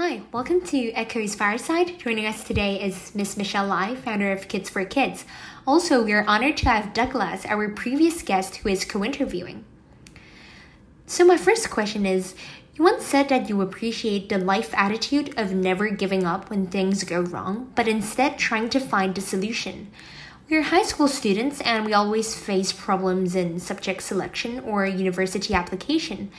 [0.00, 1.98] Hi, welcome to Echo's Fireside.
[1.98, 5.24] Joining us today is Miss Michele Lai, founder of Kids for Kids.
[5.66, 9.64] Also, we are honored to have Douglas, our previous guest, who is co interviewing.
[11.06, 12.36] So, my first question is
[12.76, 17.02] You once said that you appreciate the life attitude of never giving up when things
[17.02, 19.90] go wrong, but instead trying to find a solution.
[20.48, 26.30] We're high school students and we always face problems in subject selection or university application.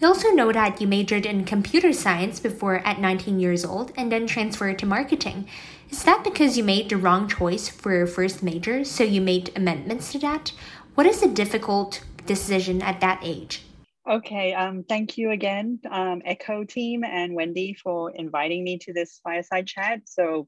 [0.00, 4.12] We also know that you majored in computer science before at 19 years old and
[4.12, 5.48] then transferred to marketing.
[5.90, 9.50] Is that because you made the wrong choice for your first major, so you made
[9.56, 10.52] amendments to that?
[10.94, 13.62] What is a difficult decision at that age?
[14.08, 19.20] Okay, um, thank you again, um, Echo team and Wendy for inviting me to this
[19.24, 20.02] fireside chat.
[20.04, 20.46] So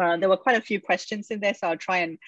[0.00, 2.18] uh, there were quite a few questions in there, so I'll try and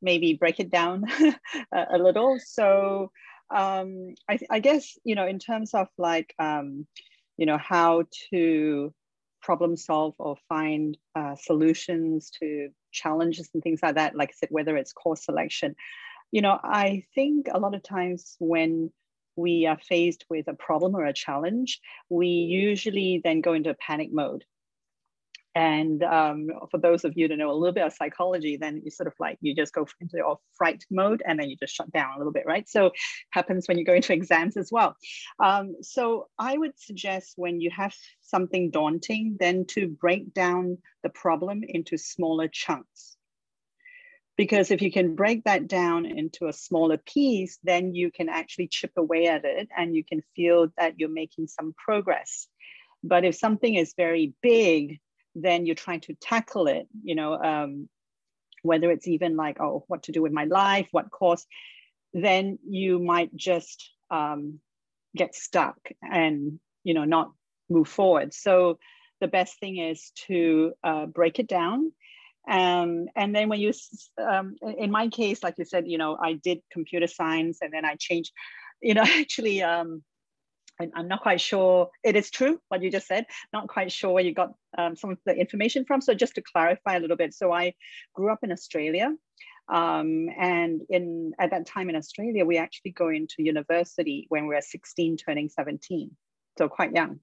[0.00, 1.04] maybe break it down
[1.72, 2.38] a, a little.
[2.38, 3.10] So
[3.50, 6.86] um, I, I, guess you know in terms of like um,
[7.36, 8.92] you know how to
[9.40, 14.48] problem solve or find uh, solutions to challenges and things like that like i said
[14.50, 15.74] whether it's course selection.
[16.30, 18.90] You know i think a lot of times when
[19.36, 21.80] we are faced with a problem or a challenge
[22.10, 24.44] we usually then go into a panic mode
[25.58, 28.92] and um, for those of you to know a little bit of psychology, then you
[28.92, 31.90] sort of like you just go into your fright mode and then you just shut
[31.90, 32.68] down a little bit, right?
[32.68, 32.92] So
[33.30, 34.94] happens when you go into exams as well.
[35.42, 41.08] Um, so I would suggest when you have something daunting, then to break down the
[41.08, 43.16] problem into smaller chunks.
[44.36, 48.68] Because if you can break that down into a smaller piece, then you can actually
[48.68, 52.46] chip away at it and you can feel that you're making some progress.
[53.02, 55.00] But if something is very big,
[55.42, 57.88] then you're trying to tackle it, you know, um,
[58.62, 61.46] whether it's even like, oh, what to do with my life, what course,
[62.12, 64.60] then you might just um,
[65.16, 67.32] get stuck and, you know, not
[67.68, 68.32] move forward.
[68.34, 68.78] So
[69.20, 71.92] the best thing is to uh, break it down.
[72.48, 73.72] Um, and then when you,
[74.18, 77.84] um, in my case, like you said, you know, I did computer science and then
[77.84, 78.32] I changed,
[78.80, 80.02] you know, actually, um,
[80.94, 83.26] I'm not quite sure it is true what you just said.
[83.52, 86.00] Not quite sure where you got um, some of the information from.
[86.00, 87.74] So just to clarify a little bit, so I
[88.14, 89.12] grew up in Australia,
[89.68, 94.54] um, and in at that time in Australia, we actually go into university when we
[94.54, 96.10] are 16, turning 17,
[96.56, 97.20] so quite young.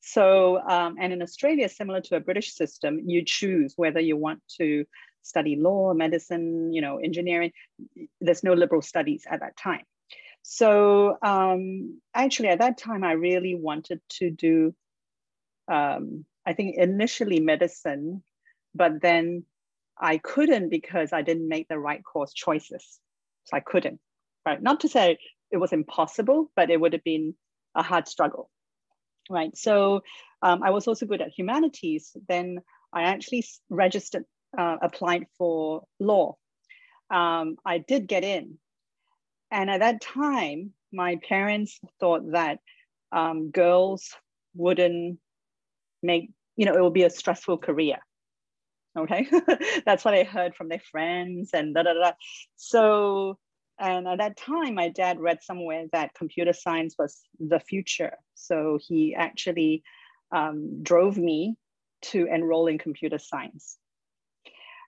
[0.00, 4.40] So um, and in Australia, similar to a British system, you choose whether you want
[4.58, 4.84] to
[5.22, 7.52] study law, medicine, you know, engineering.
[8.20, 9.84] There's no liberal studies at that time.
[10.46, 14.74] So um, actually, at that time, I really wanted to do,
[15.68, 18.22] um, I think initially medicine,
[18.74, 19.44] but then
[19.98, 23.00] I couldn't because I didn't make the right course choices.
[23.44, 24.00] So I couldn't,
[24.44, 24.62] right?
[24.62, 25.16] Not to say
[25.50, 27.34] it was impossible, but it would have been
[27.74, 28.50] a hard struggle,
[29.30, 29.56] right?
[29.56, 30.02] So
[30.42, 32.14] um, I was also good at humanities.
[32.28, 32.58] Then
[32.92, 34.26] I actually registered,
[34.58, 36.36] uh, applied for law.
[37.10, 38.58] Um, I did get in,
[39.50, 42.58] and at that time, my parents thought that
[43.12, 44.10] um, girls
[44.54, 45.18] wouldn't
[46.02, 47.98] make, you know, it would be a stressful career.
[48.96, 49.26] Okay.
[49.86, 52.12] That's what I heard from their friends and da da da.
[52.56, 53.38] So,
[53.78, 58.16] and at that time, my dad read somewhere that computer science was the future.
[58.34, 59.82] So he actually
[60.30, 61.56] um, drove me
[62.02, 63.78] to enroll in computer science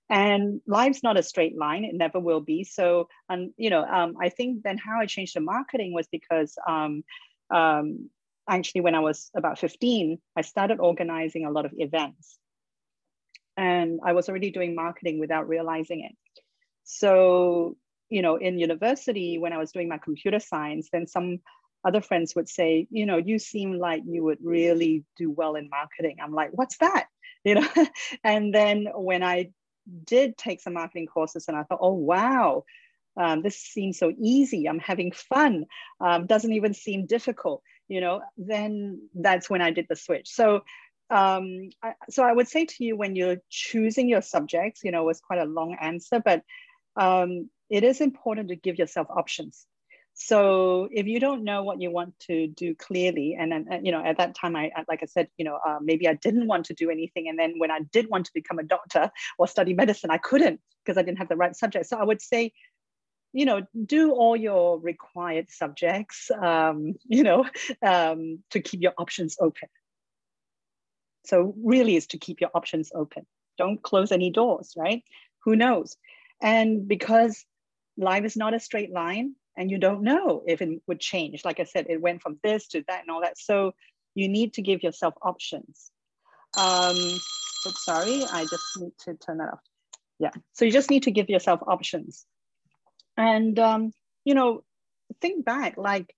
[0.09, 2.65] and life's not a straight line it never will be.
[2.65, 6.57] So um, you know um, i think then how i changed the marketing was because
[6.69, 7.03] um,
[7.51, 8.11] um,
[8.49, 12.39] actually when i was about 15 i started organizing a lot of events.
[13.57, 16.17] And i was already doing marketing without realizing it.
[16.85, 17.77] So
[18.09, 21.41] you know in university when i was doing my computer science then some
[21.85, 25.69] other friends would say you know you seem like you would really do well in
[25.69, 26.19] marketing.
[26.23, 27.07] I'm like what's that?
[27.45, 27.69] You know?
[28.25, 29.51] And then when i
[30.05, 32.65] did take some marketing courses and I thought, oh, wow,
[33.17, 34.69] um, this seems so easy.
[34.69, 35.67] I'm having fun.
[36.01, 40.29] Um, doesn't even seem difficult, you know, then that's when I did the switch.
[40.29, 40.63] So,
[41.09, 45.03] um, I, so I would say to you when you're choosing your subjects, you know,
[45.03, 46.43] it was quite a long answer, but
[46.97, 49.67] um, it is important to give yourself options.
[50.19, 54.03] So if you don't know what you want to do clearly, and then you know
[54.03, 56.75] at that time, I like I said, you know uh, maybe I didn't want to
[56.75, 60.11] do anything, and then when I did want to become a doctor or study medicine,
[60.11, 61.85] I couldn't because I didn't have the right subject.
[61.87, 62.55] So I would say,
[63.35, 67.45] you know, do all your required subjects, um, you know,
[67.83, 69.69] um, to keep your options open.
[71.27, 73.27] So really, is to keep your options open.
[73.59, 75.03] Don't close any doors, right?
[75.45, 75.95] Who knows?
[76.41, 77.45] And because
[77.99, 81.45] life is not a straight line and you don't know if it would change.
[81.45, 83.39] Like I said, it went from this to that and all that.
[83.39, 83.73] So
[84.15, 85.91] you need to give yourself options.
[86.59, 89.61] Um, oops, sorry, I just need to turn that off.
[90.19, 92.25] Yeah, so you just need to give yourself options.
[93.17, 93.93] And, um,
[94.25, 94.63] you know,
[95.21, 96.15] think back, like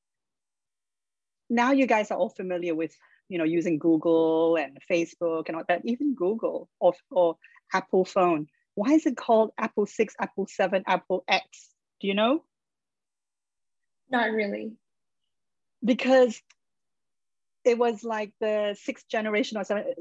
[1.50, 2.94] now you guys are all familiar with,
[3.28, 7.36] you know, using Google and Facebook and all that, even Google or, or
[7.72, 8.46] Apple phone.
[8.74, 11.68] Why is it called Apple 6, Apple 7, Apple X?
[12.00, 12.44] Do you know?
[14.10, 14.72] Not really.
[15.84, 16.40] Because
[17.64, 19.92] it was like the sixth generation or something.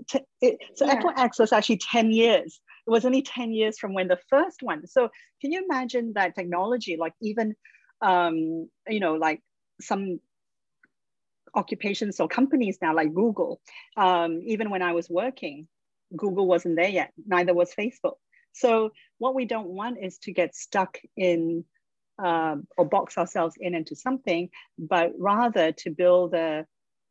[0.42, 0.94] It, so yeah.
[0.94, 2.60] Apple X was actually 10 years.
[2.86, 4.88] It was only 10 years from when the first one.
[4.88, 5.10] So
[5.42, 7.56] can you imagine that technology, like even,
[8.02, 9.42] um, you know, like
[9.82, 10.20] some
[11.56, 13.60] occupations or companies now like Google,
[13.98, 15.68] um, even when I was working,
[16.16, 18.16] Google wasn't there yet, neither was Facebook.
[18.54, 21.66] So what we don't want is to get stuck in
[22.20, 26.66] um, or box ourselves in into something, but rather to build a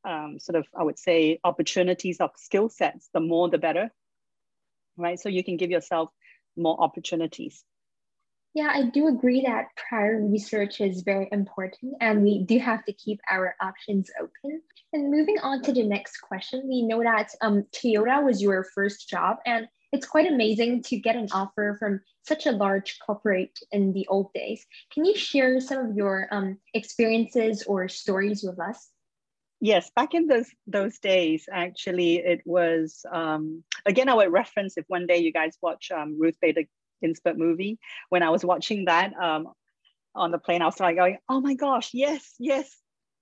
[0.07, 3.91] um, sort of, I would say, opportunities of skill sets, the more the better,
[4.97, 5.19] right?
[5.19, 6.11] So you can give yourself
[6.57, 7.65] more opportunities.
[8.55, 12.93] Yeah, I do agree that prior research is very important and we do have to
[12.95, 14.63] keep our options open.
[14.95, 19.11] And moving on to the next question, we know that um, Toyota was your first
[19.11, 23.93] job and it's quite amazing to get an offer from such a large corporate in
[23.93, 24.67] the old days.
[24.93, 28.91] Can you share some of your um, experiences or stories with us?
[29.61, 34.09] Yes, back in those those days, actually, it was um, again.
[34.09, 36.65] I would reference if one day you guys watch um, Ruth Bader
[37.01, 37.79] Ginsburg movie.
[38.11, 39.49] When I was watching that um,
[40.15, 42.71] on the plane, I was like going, "Oh my gosh, yes, yes,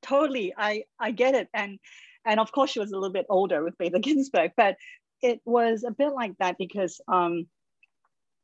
[0.03, 1.79] totally, I I get it." And
[2.25, 4.77] and of course, she was a little bit older with Bader Ginsburg, but
[5.23, 7.47] it was a bit like that because um,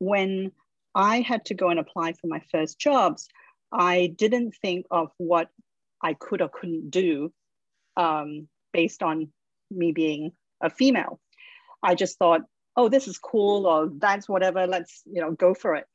[0.01, 0.51] when
[0.95, 3.29] I had to go and apply for my first jobs,
[3.73, 5.49] I didn't think of what
[6.03, 7.33] I could or couldn't do
[7.97, 9.29] um, based on
[9.71, 11.21] me being a female.
[11.83, 12.43] I just thought,
[12.77, 14.67] oh, this is cool, or that's whatever.
[14.67, 15.87] Let's you know go for it.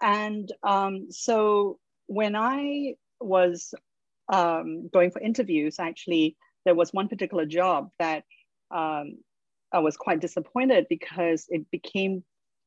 [0.00, 3.74] And um, so when I was
[4.32, 8.24] um, going for interviews, actually, there was one particular job that
[8.70, 9.18] um,
[9.72, 12.24] I was quite disappointed because it became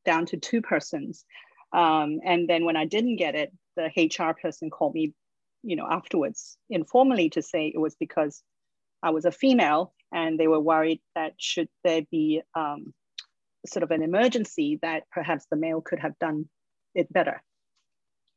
[0.08, 1.26] down to two persons.
[1.74, 5.14] Um, and then when I didn't get it, the HR person called me,
[5.62, 8.42] you know, afterwards informally to say it was because
[9.04, 12.94] I was a female, and they were worried that should there be um,
[13.68, 16.50] sort of an emergency, that perhaps the male could have done
[16.96, 17.44] it better.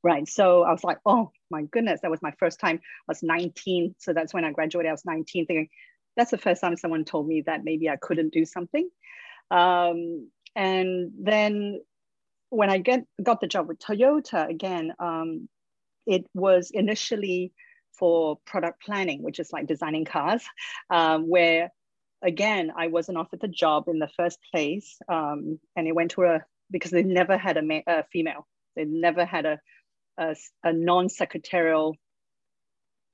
[0.03, 0.29] Right.
[0.29, 2.77] So I was like, oh my goodness, that was my first time.
[2.77, 3.95] I was 19.
[3.99, 4.89] So that's when I graduated.
[4.89, 5.69] I was 19, thinking,
[6.17, 8.89] that's the first time someone told me that maybe I couldn't do something.
[9.51, 11.81] Um, and then
[12.51, 15.49] when I get got the job with Toyota again, um,
[16.07, 17.53] it was initially
[17.99, 20.43] for product planning, which is like designing cars,
[20.91, 21.71] um, where
[22.23, 24.99] again, I wasn't offered the job in the first place.
[25.09, 28.85] Um, and it went to a, because they never had a, ma- a female, they
[28.85, 29.61] never had a,
[30.19, 31.97] a, a non-secretarial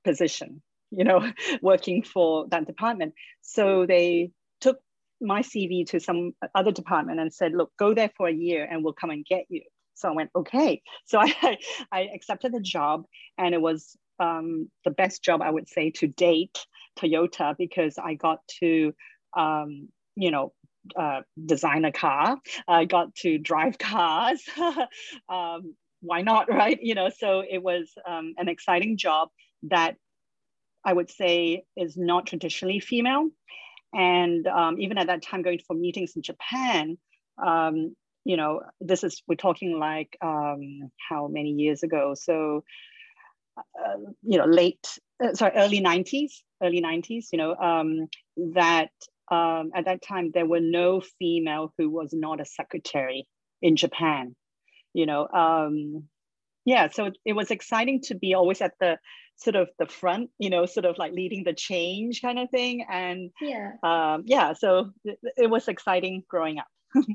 [0.03, 0.61] position,
[0.91, 1.31] you know,
[1.61, 3.13] working for that department.
[3.41, 4.31] So they
[4.61, 4.79] took
[5.21, 8.83] my CV to some other department and said, look, go there for a year and
[8.83, 9.61] we'll come and get you.
[9.95, 10.81] So I went, okay.
[11.05, 11.57] So I,
[11.91, 13.05] I accepted the job
[13.37, 16.57] and it was um, the best job I would say to date
[16.99, 18.93] Toyota because I got to,
[19.35, 20.53] um, you know,
[20.95, 22.37] uh, design a car.
[22.67, 24.43] I got to drive cars.
[25.29, 26.77] um, why not, right?
[26.81, 29.29] You know, so it was um, an exciting job
[29.63, 29.95] that
[30.85, 33.29] I would say is not traditionally female.
[33.93, 36.97] And um, even at that time, going for meetings in Japan,
[37.43, 42.13] um, you know, this is, we're talking like um, how many years ago?
[42.15, 42.63] So
[43.57, 44.85] uh, you know, late,
[45.23, 48.07] uh, sorry, early 90s, early 90s, you know, um,
[48.53, 48.91] that
[49.31, 53.27] um, at that time there were no female who was not a secretary
[53.61, 54.35] in Japan,
[54.93, 55.27] you know.
[55.27, 56.03] Um,
[56.65, 58.97] yeah, so it, it was exciting to be always at the
[59.37, 62.85] sort of the front, you know, sort of like leading the change kind of thing.
[62.89, 66.67] And yeah, um, yeah, so it, it was exciting growing up.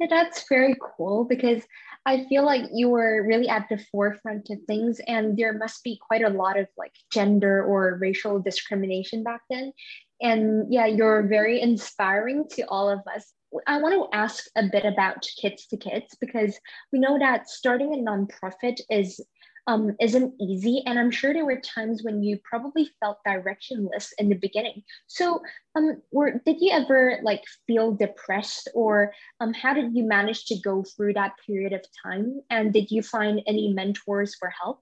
[0.00, 1.62] Yeah, that's very cool because
[2.06, 6.00] I feel like you were really at the forefront of things, and there must be
[6.00, 9.74] quite a lot of like gender or racial discrimination back then.
[10.22, 13.30] And yeah, you're very inspiring to all of us.
[13.66, 16.58] I want to ask a bit about Kids to Kids because
[16.92, 19.20] we know that starting a nonprofit is
[19.66, 20.82] um, isn't easy.
[20.86, 24.82] And I'm sure there were times when you probably felt directionless in the beginning.
[25.06, 25.42] So,
[25.76, 30.58] um, were, did you ever like feel depressed, or um, how did you manage to
[30.58, 32.40] go through that period of time?
[32.50, 34.80] And did you find any mentors for help?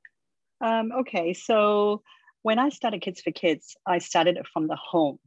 [0.60, 2.02] Um, okay, so
[2.42, 5.18] when I started Kids for Kids, I started it from the home.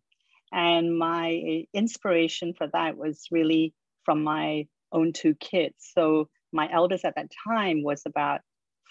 [0.51, 5.75] And my inspiration for that was really from my own two kids.
[5.79, 8.41] So my eldest at that time was about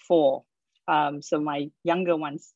[0.09, 0.45] four.
[0.91, 2.53] Um, so my younger ones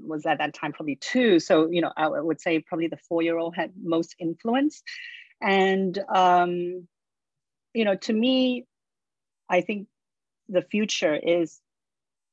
[0.00, 1.38] was at that time probably two.
[1.38, 4.82] So, you know, I would say probably the four-year-old had most influence.
[5.40, 6.88] And, um,
[7.74, 8.66] you know, to me,
[9.56, 9.88] I think
[10.48, 11.60] the future is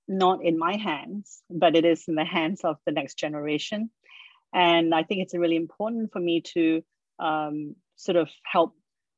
[0.07, 3.89] not in my hands, but it is in the hands of the next generation.
[4.53, 6.83] And I think it's really important for me to
[7.19, 8.73] um, sort of help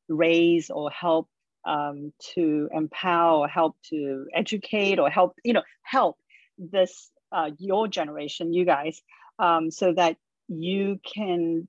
[0.08, 1.29] raise or help
[1.65, 6.17] um, to empower, help to educate, or help you know help
[6.57, 9.01] this uh, your generation, you guys,
[9.39, 10.17] um, so that
[10.48, 11.67] you can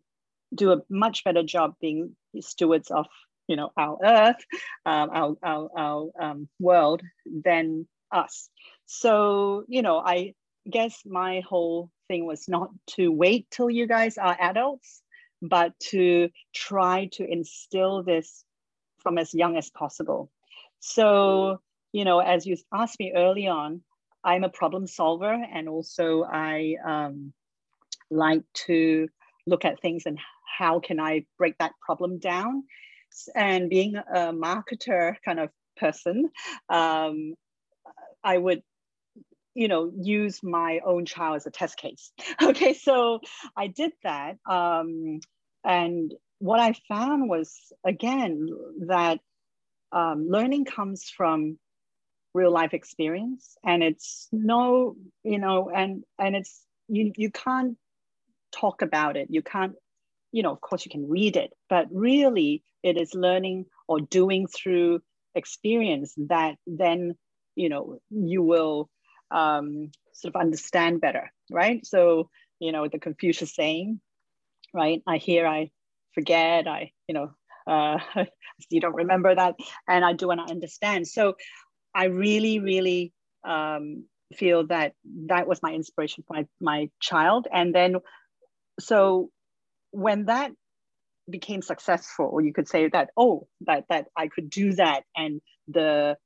[0.54, 3.06] do a much better job being stewards of
[3.48, 4.44] you know our earth,
[4.84, 7.02] um, our our, our um, world
[7.44, 8.48] than us.
[8.86, 10.34] So you know, I
[10.70, 15.02] guess my whole thing was not to wait till you guys are adults,
[15.42, 18.44] but to try to instill this
[19.06, 20.32] from as young as possible.
[20.80, 21.60] So,
[21.92, 23.82] you know, as you asked me early on,
[24.24, 27.32] I'm a problem solver and also I um,
[28.10, 29.06] like to
[29.46, 30.18] look at things and
[30.58, 32.64] how can I break that problem down.
[33.36, 36.28] And being a marketer kind of person,
[36.68, 37.34] um,
[38.24, 38.64] I would
[39.54, 43.20] you know use my own child as a test case okay so
[43.56, 45.18] i did that um,
[45.64, 48.48] and what I found was again
[48.86, 49.20] that
[49.92, 51.58] um, learning comes from
[52.34, 57.76] real life experience, and it's no, you know, and and it's you you can't
[58.52, 59.28] talk about it.
[59.30, 59.74] You can't,
[60.32, 64.46] you know, of course you can read it, but really it is learning or doing
[64.46, 65.00] through
[65.34, 67.14] experience that then
[67.54, 68.90] you know you will
[69.30, 71.84] um, sort of understand better, right?
[71.86, 72.28] So
[72.60, 74.00] you know the Confucius saying,
[74.74, 75.02] right?
[75.06, 75.70] I hear, I
[76.16, 77.28] forget i you know
[77.66, 77.98] uh,
[78.70, 79.54] you don't remember that
[79.88, 81.06] and i do to understand.
[81.06, 81.34] So
[81.94, 83.12] i really really
[83.46, 84.04] um,
[84.34, 84.92] feel that
[85.28, 87.46] that was my inspiration for my, my child.
[87.52, 87.96] And then
[88.80, 89.30] so
[89.92, 90.52] when that
[91.30, 95.40] became successful or you could say that oh that that i could do that and
[95.66, 96.16] the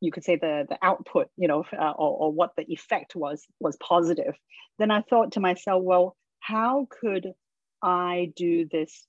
[0.00, 3.46] you could say the the output you know uh, or, or what the effect was
[3.60, 4.34] was positive.
[4.78, 7.32] Then i thought to myself well how could
[7.82, 9.06] i do this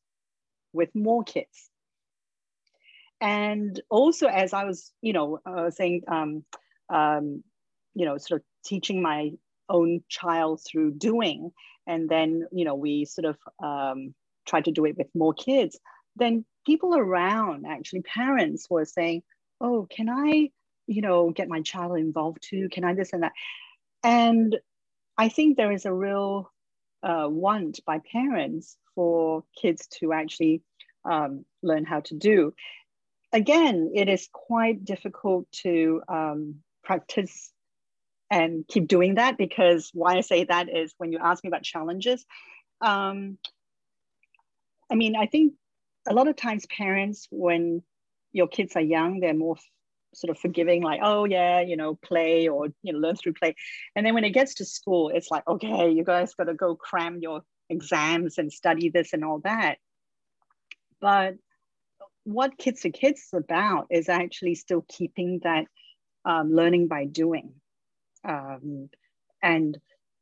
[0.75, 1.69] with more kids.
[3.21, 6.43] And also, as I was, you know, uh, saying, um,
[6.89, 7.43] um,
[7.93, 9.31] you know, sort of teaching my
[9.69, 11.51] own child through doing,
[11.87, 14.13] and then, you know, we sort of um,
[14.45, 15.79] try to do it with more kids.
[16.15, 19.23] Then people around, actually, parents were saying,
[19.61, 20.49] "Oh, can I,
[20.87, 22.69] you know, get my child involved too?
[22.69, 23.33] Can I this and that?"
[24.03, 24.57] And
[25.17, 26.51] I think there is a real
[27.05, 30.61] uh, want by parents for kids to actually
[31.05, 32.53] um, learn how to do.
[33.31, 37.51] Again, it is quite difficult to um, practice
[38.31, 41.63] and keep doing that because why I say that is when you ask me about
[41.63, 42.25] challenges,
[42.81, 43.37] um,
[44.89, 45.53] I mean, I think
[46.07, 47.83] a lot of times parents, when
[48.31, 49.57] your kids are young, they're more
[50.15, 53.55] sort of forgiving, like, oh yeah, you know, play or you know, learn through play.
[53.95, 56.75] And then when it gets to school, it's like, okay, you guys got to go
[56.75, 59.77] cram your exams and study this and all that.
[61.01, 61.35] But
[62.23, 65.65] what Kids to Kids is about is actually still keeping that
[66.25, 67.53] um, learning by doing.
[68.23, 68.89] Um,
[69.41, 69.77] and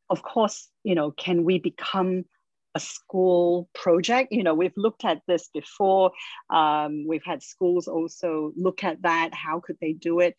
[0.10, 2.26] of course, you know, can we become
[2.76, 4.32] a school project.
[4.32, 6.12] You know, we've looked at this before.
[6.50, 9.34] Um, we've had schools also look at that.
[9.34, 10.36] How could they do it?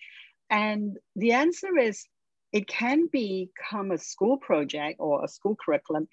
[0.51, 2.05] And the answer is
[2.53, 6.09] it can become a school project or a school curriculum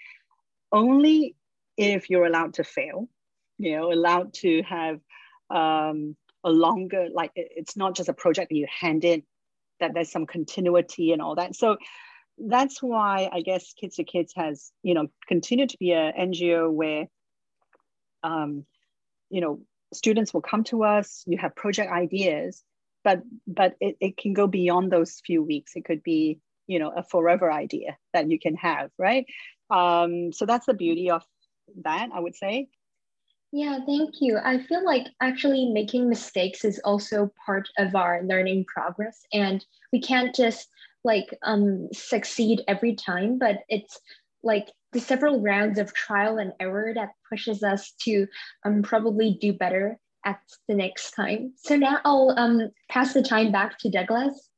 [0.71, 1.35] only
[1.77, 3.09] if you're allowed to fail,
[3.57, 4.99] you know, allowed to have
[5.49, 9.23] um, a longer, like it's not just a project that you hand in,
[9.79, 11.55] that there's some continuity and all that.
[11.55, 11.77] So
[12.47, 16.71] that's why I guess Kids to Kids has, you know, continued to be an NGO
[16.71, 17.07] where,
[18.23, 18.65] um,
[19.29, 19.61] you know,
[19.93, 22.63] students will come to us, you have project ideas,
[23.03, 25.75] but but it, it can go beyond those few weeks.
[25.75, 29.25] It could be, you know, a forever idea that you can have, right?
[29.69, 31.23] Um, so that's the beauty of
[31.83, 32.67] that, I would say.
[33.53, 34.37] Yeah, thank you.
[34.37, 39.99] I feel like actually making mistakes is also part of our learning progress, and we
[39.99, 40.69] can't just
[41.03, 43.99] like um, succeed every time, but it's
[44.43, 48.27] like the several rounds of trial and error that pushes us to
[48.65, 51.53] um, probably do better at the next time.
[51.57, 54.49] So now I'll um, pass the time back to Douglas.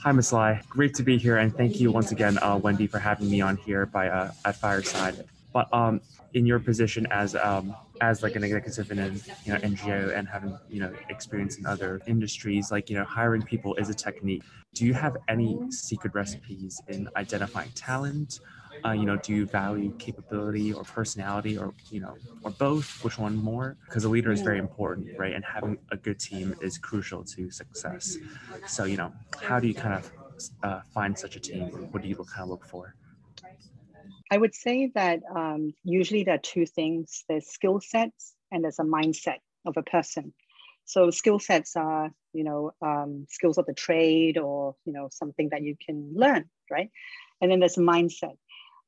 [0.00, 0.32] Hi, Ms.
[0.32, 0.60] Lai.
[0.68, 3.56] Great to be here, and thank you once again, uh, Wendy, for having me on
[3.56, 5.24] here by uh, at Fireside.
[5.52, 6.00] But um,
[6.34, 10.26] in your position as um, as like an executive in an you know NGO and
[10.28, 14.44] having you know experience in other industries, like you know hiring people is a technique.
[14.74, 18.40] Do you have any secret recipes in identifying talent?
[18.84, 22.98] Uh, you know, do you value capability or personality, or you know, or both?
[23.04, 23.76] Which one more?
[23.84, 25.34] Because a leader is very important, right?
[25.34, 28.18] And having a good team is crucial to success.
[28.66, 30.10] So you know, how do you kind of
[30.62, 31.66] uh, find such a team?
[31.92, 32.94] What do you kind of look for?
[34.32, 38.78] I would say that um, usually there are two things there's skill sets and there's
[38.78, 40.32] a mindset of a person.
[40.86, 45.50] So skill sets are, you know, um, skills of the trade or, you know, something
[45.50, 46.90] that you can learn, right?
[47.42, 48.38] And then there's a mindset.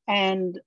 [0.08, 0.58] And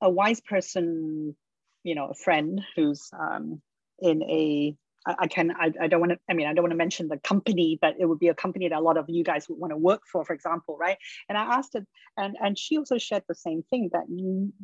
[0.00, 1.34] a wise person,
[1.82, 3.60] you know, a friend who's um,
[3.98, 6.76] in a I, can I, I don't want to I mean I don't want to
[6.76, 9.48] mention the company but it would be a company that a lot of you guys
[9.48, 10.98] would want to work for for example right?
[11.28, 14.04] And I asked it and and she also shared the same thing that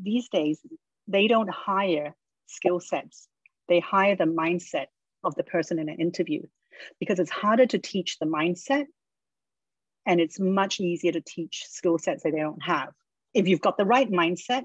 [0.00, 0.60] these days
[1.08, 2.14] they don't hire
[2.46, 3.28] skill sets.
[3.68, 4.86] They hire the mindset
[5.24, 6.42] of the person in an interview
[7.00, 8.84] because it's harder to teach the mindset
[10.04, 12.90] and it's much easier to teach skill sets that they don't have.
[13.34, 14.64] If you've got the right mindset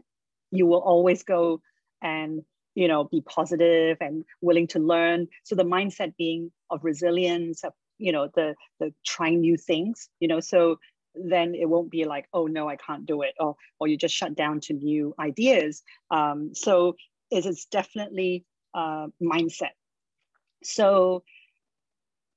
[0.51, 1.61] you will always go
[2.01, 2.41] and
[2.75, 5.27] you know be positive and willing to learn.
[5.43, 10.27] So the mindset being of resilience of you know the the trying new things you
[10.27, 10.79] know so
[11.13, 14.15] then it won't be like oh no i can't do it or or you just
[14.15, 15.83] shut down to new ideas.
[16.09, 16.95] Um, so
[17.29, 19.75] is definitely uh, mindset.
[20.63, 21.23] So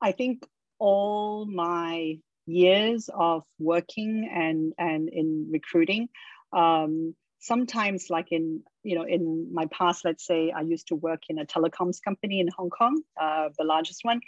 [0.03, 0.45] i think
[0.79, 6.09] all my years of working and and in recruiting
[6.53, 11.23] um, sometimes like in you know in my past let's say i used to work
[11.29, 14.21] in a telecoms company in hong kong uh, the largest one.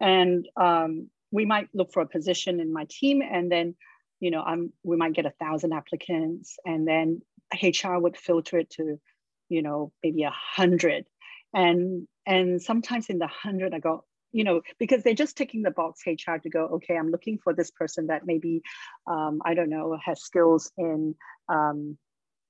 [0.00, 3.74] And um, we might look for a position in my team and then
[4.18, 7.22] you know i'm we might get a thousand applicants and then
[7.62, 9.00] hr would filter it to
[9.48, 11.06] you know maybe a hundred.
[11.52, 15.70] And and sometimes in the hundred i go you know because they're just ticking the
[15.70, 18.62] box hr to go okay i'm looking for this person that maybe
[19.06, 21.14] um, i don't know has skills in
[21.48, 21.98] um,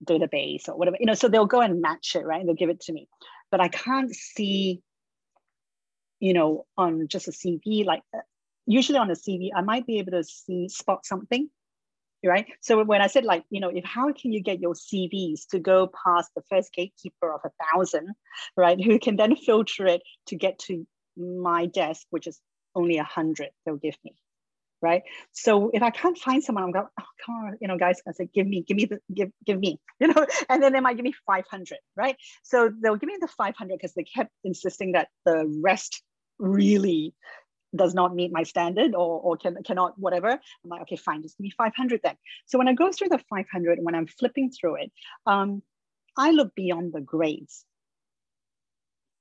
[0.05, 2.41] database or whatever, you know, so they'll go and match it, right?
[2.41, 3.09] And they'll give it to me.
[3.51, 4.83] But I can't see,
[6.19, 8.21] you know, on just a CV, like uh,
[8.67, 11.51] usually on a CV, I might be able to see, spot something,
[12.25, 12.47] right?
[12.61, 15.59] So when I said like, you know, if how can you get your CVs to
[15.59, 18.15] go past the first gatekeeper of a thousand,
[18.57, 18.83] right?
[18.83, 20.87] Who can then filter it to get to
[21.17, 22.41] my desk, which is
[22.75, 24.15] only a hundred they'll give me,
[24.83, 25.03] right?
[25.33, 28.33] So if I can't find someone, I'm going, oh, on, you know, guys, I said,
[28.33, 31.05] give me, give me the, give, give me, you know, and then they might give
[31.05, 32.16] me 500, right?
[32.43, 36.03] So they'll give me the 500 because they kept insisting that the rest
[36.38, 37.14] really
[37.75, 40.31] does not meet my standard or, or can, cannot, whatever.
[40.31, 42.16] I'm like, okay, fine, just give me 500 then.
[42.47, 44.93] So when I go through the 500, when I'm flipping through it,
[45.27, 45.62] um,
[46.16, 47.64] I look beyond the grades.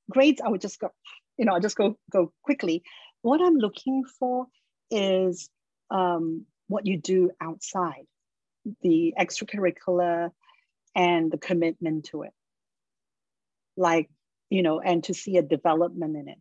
[0.09, 0.89] Grades, I would just go,
[1.37, 2.81] you know, I just go, go quickly.
[3.21, 4.47] What I'm looking for
[4.91, 5.49] is
[5.89, 8.05] um, what you do outside,
[8.81, 10.31] the extracurricular
[10.95, 12.33] and the commitment to it.
[13.77, 14.09] Like,
[14.49, 16.37] you know, and to see a development in it.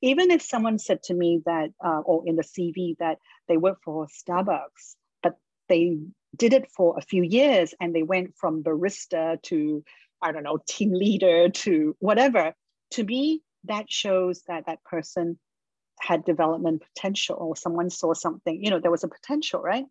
[0.00, 3.78] Even if someone said to me that, uh, or in the CV, that they work
[3.84, 5.36] for Starbucks, but
[5.68, 5.98] they
[6.36, 9.82] did it for a few years and they went from barista to,
[10.22, 12.54] I don't know, team leader to whatever.
[12.92, 15.38] To me, that shows that that person
[16.00, 19.86] had development potential or someone saw something, you know, there was a potential, right?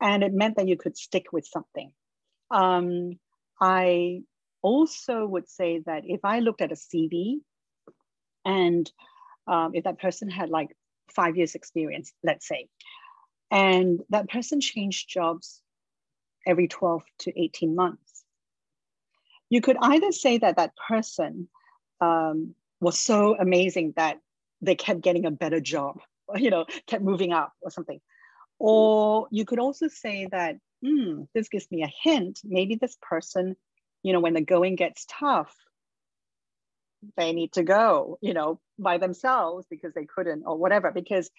[0.00, 1.92] And it meant that you could stick with something.
[2.50, 3.18] Um,
[3.60, 4.22] I
[4.62, 7.40] also would say that if I looked at a CV
[8.44, 8.90] and
[9.46, 10.76] um, if that person had like
[11.14, 12.68] five years experience, let's say,
[13.50, 15.60] and that person changed jobs
[16.46, 18.24] every 12 to 18 months,
[19.50, 21.48] you could either say that that person
[22.00, 24.20] um, was so amazing that
[24.60, 26.00] they kept getting a better job,
[26.36, 28.00] you know, kept moving up or something.
[28.58, 32.40] Or you could also say that, hmm, this gives me a hint.
[32.44, 33.56] Maybe this person,
[34.02, 35.54] you know, when the going gets tough,
[37.16, 40.90] they need to go, you know, by themselves because they couldn't or whatever.
[40.90, 41.30] Because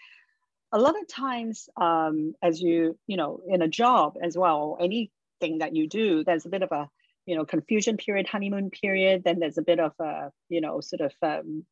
[0.71, 5.59] a lot of times, um, as you, you know, in a job as well, anything
[5.59, 6.89] that you do, there's a bit of a,
[7.27, 9.23] you know, confusion period, honeymoon period.
[9.23, 11.65] Then there's a bit of a, you know, sort of um,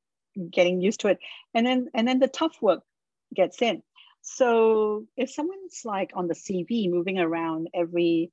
[0.52, 1.20] getting used to it
[1.54, 2.82] and then and then the tough work
[3.34, 3.82] gets in
[4.22, 8.32] so if someone's like on the cv moving around every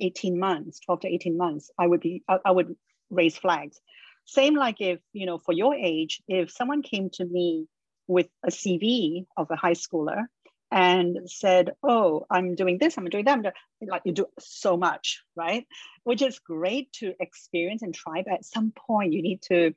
[0.00, 2.76] 18 months 12 to 18 months i would be I, I would
[3.10, 3.80] raise flags
[4.24, 7.66] same like if you know for your age if someone came to me
[8.06, 10.26] with a cv of a high schooler
[10.70, 13.54] and said, "Oh, I'm doing this, I'm doing that." I'm doing,
[13.88, 15.66] like you do so much, right?
[16.04, 19.74] Which is great to experience and try, but at some point you need to,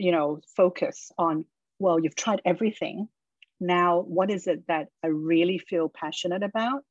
[0.00, 1.44] you know, focus on.
[1.78, 3.08] Well, you've tried everything.
[3.58, 6.82] Now, what is it that I really feel passionate about?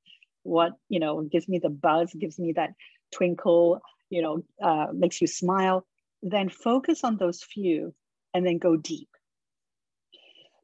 [0.43, 2.71] What you know gives me the buzz, gives me that
[3.13, 5.85] twinkle, you know, uh, makes you smile.
[6.21, 7.93] Then focus on those few,
[8.33, 9.09] and then go deep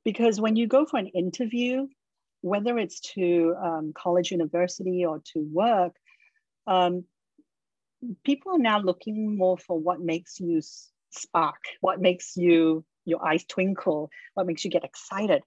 [0.03, 1.88] because when you go for an interview
[2.45, 5.95] whether it's to um, college, university, or to work,
[6.67, 7.03] um,
[8.23, 10.62] people are now looking more for what makes you
[11.17, 15.43] spark, what makes you your eyes twinkle, what makes you get excited.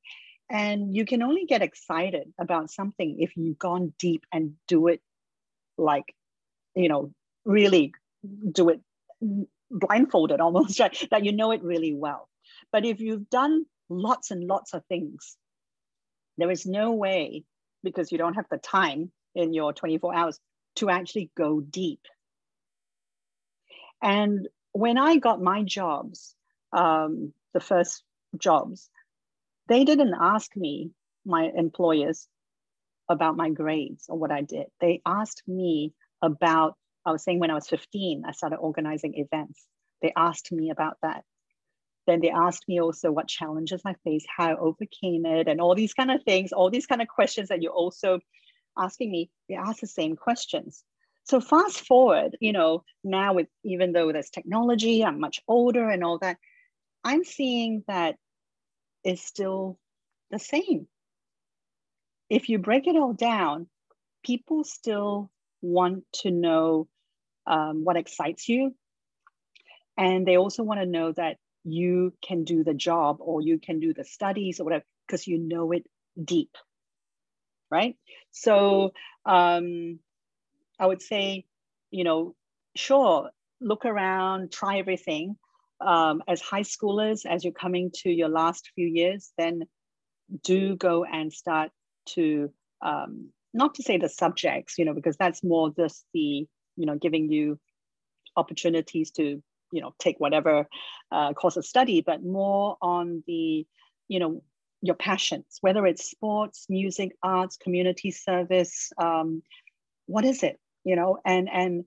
[0.50, 5.02] And you can only get excited about something if you've gone deep and do it
[5.76, 6.14] like,
[6.74, 7.12] you know,
[7.44, 7.92] really
[8.52, 8.80] do it
[9.70, 11.08] blindfolded almost, right?
[11.10, 12.28] That you know it really well.
[12.72, 15.36] But if you've done lots and lots of things
[16.38, 17.44] there is no way,
[17.82, 20.40] because you don't have the time in your 24 hours,
[20.76, 22.00] to actually go deep.
[24.00, 24.48] And
[24.78, 26.36] when I got my jobs,
[26.72, 28.04] um, the first
[28.40, 28.88] jobs,
[29.68, 30.92] they didn't ask me,
[31.26, 32.28] my employers,
[33.08, 34.66] about my grades or what I did.
[34.80, 39.66] They asked me about, I was saying when I was 15, I started organizing events.
[40.00, 41.24] They asked me about that.
[42.06, 45.74] Then they asked me also what challenges I faced, how I overcame it, and all
[45.74, 48.20] these kind of things, all these kind of questions that you're also
[48.78, 49.28] asking me.
[49.48, 50.84] They ask the same questions.
[51.28, 56.02] So fast forward, you know, now with even though there's technology, I'm much older and
[56.02, 56.38] all that,
[57.04, 58.16] I'm seeing that
[59.04, 59.78] is still
[60.30, 60.88] the same.
[62.30, 63.68] If you break it all down,
[64.24, 66.88] people still want to know
[67.46, 68.74] um, what excites you.
[69.98, 73.80] And they also want to know that you can do the job or you can
[73.80, 75.84] do the studies or whatever because you know it
[76.22, 76.50] deep
[77.70, 77.96] right
[78.30, 78.92] so
[79.26, 79.98] um,
[80.78, 81.44] i would say
[81.90, 82.34] you know
[82.76, 85.36] sure look around try everything.
[85.80, 89.62] Um, as high schoolers as you're coming to your last few years then
[90.42, 91.70] do go and start
[92.14, 96.86] to um, not to say the subjects you know because that's more just the you
[96.86, 97.60] know giving you
[98.36, 100.66] opportunities to you know take whatever
[101.12, 103.64] uh, course of study but more on the
[104.08, 104.42] you know
[104.82, 109.42] your passions whether it's sports music arts community service um,
[110.06, 111.84] what is it you know and and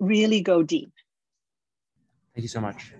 [0.00, 0.92] really go deep
[2.34, 2.92] thank you so much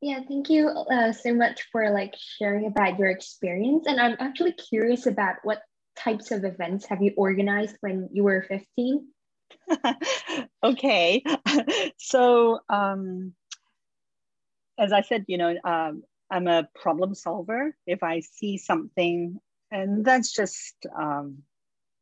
[0.00, 4.52] yeah thank you uh, so much for like sharing about your experience and i'm actually
[4.52, 5.62] curious about what
[5.96, 9.06] types of events have you organized when you were 15
[10.62, 11.22] okay.
[11.98, 13.34] so, um,
[14.78, 17.76] as I said, you know, um, I'm a problem solver.
[17.86, 19.38] If I see something,
[19.70, 21.38] and that's just um,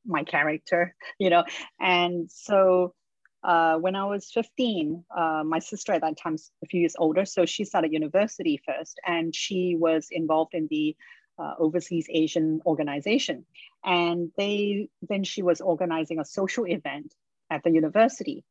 [0.04, 1.44] my character, you know.
[1.78, 2.94] And so,
[3.42, 7.24] uh, when I was 15, uh, my sister at that time, a few years older,
[7.24, 10.94] so she started university first, and she was involved in the
[11.38, 13.46] uh, overseas Asian organization.
[13.84, 17.14] And they then she was organizing a social event
[17.50, 18.44] at the university.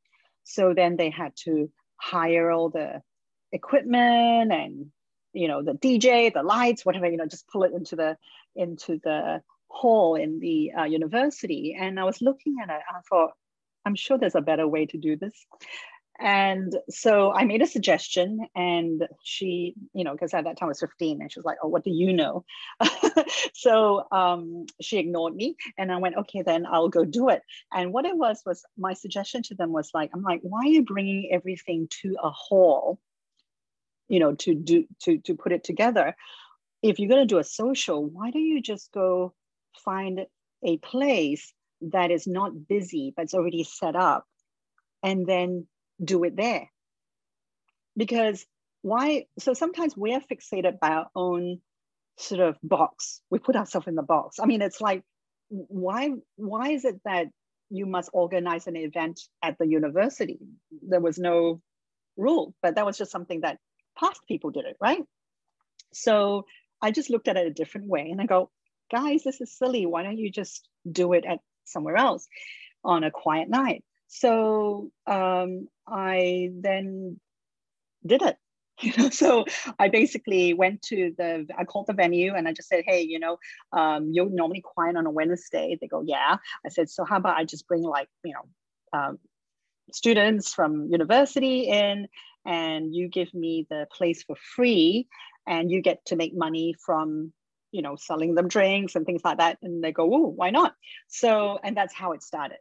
[0.44, 3.02] So then they had to hire all the
[3.52, 4.88] equipment and
[5.34, 8.18] you know the DJ, the lights, whatever you know, just pull it into the
[8.56, 11.78] into the hall in the uh, university.
[11.80, 13.32] And I was looking at it, I thought,
[13.86, 15.34] I'm sure there's a better way to do this.
[16.20, 20.70] And so I made a suggestion, and she, you know, because at that time I
[20.70, 22.44] was 15, and she was like, "Oh, what do you know?"
[23.54, 27.94] so um, she ignored me, and I went, "Okay, then I'll go do it." And
[27.94, 30.84] what it was was my suggestion to them was like, "I'm like, why are you
[30.84, 33.00] bringing everything to a hall,
[34.10, 36.18] you know, to do to to put it together?
[36.84, 39.34] If you're going to do a social, why don't you just go
[39.84, 40.26] find
[40.64, 44.26] a place that is not busy but it's already set up,
[45.04, 45.68] and then
[46.04, 46.70] do it there.
[47.96, 48.46] Because
[48.82, 49.26] why?
[49.40, 51.60] So sometimes we're fixated by our own
[52.18, 53.22] sort of box.
[53.30, 54.40] We put ourselves in the box.
[54.40, 55.04] I mean, it's like,
[55.50, 57.28] why, why is it that
[57.70, 60.40] you must organize an event at the university?
[60.82, 61.62] There was no
[62.18, 63.58] rule, but that was just something that
[63.98, 65.04] past people did it, right?
[65.94, 66.46] So
[66.82, 68.50] I just looked at it a different way and I go,
[68.90, 69.86] guys, this is silly.
[69.86, 72.28] Why don't you just do it at somewhere else
[72.84, 73.84] on a quiet night?
[74.08, 77.20] So um, I then
[78.06, 78.38] did it.
[78.82, 79.44] You know, so
[79.78, 83.20] I basically went to the, I called the venue and I just said, hey, you
[83.20, 83.38] know,
[83.74, 85.78] um, you're normally quiet on a Wednesday.
[85.82, 86.38] They go, yeah.
[86.66, 89.20] I said, so how about I just bring like, you know, um,
[89.92, 92.08] students from university in
[92.46, 95.10] and you give me the place for free
[95.46, 97.34] and you get to make money from
[97.72, 99.58] you know, selling them drinks and things like that.
[99.62, 100.74] And they go, oh, why not?
[101.08, 102.58] So, and that's how it started.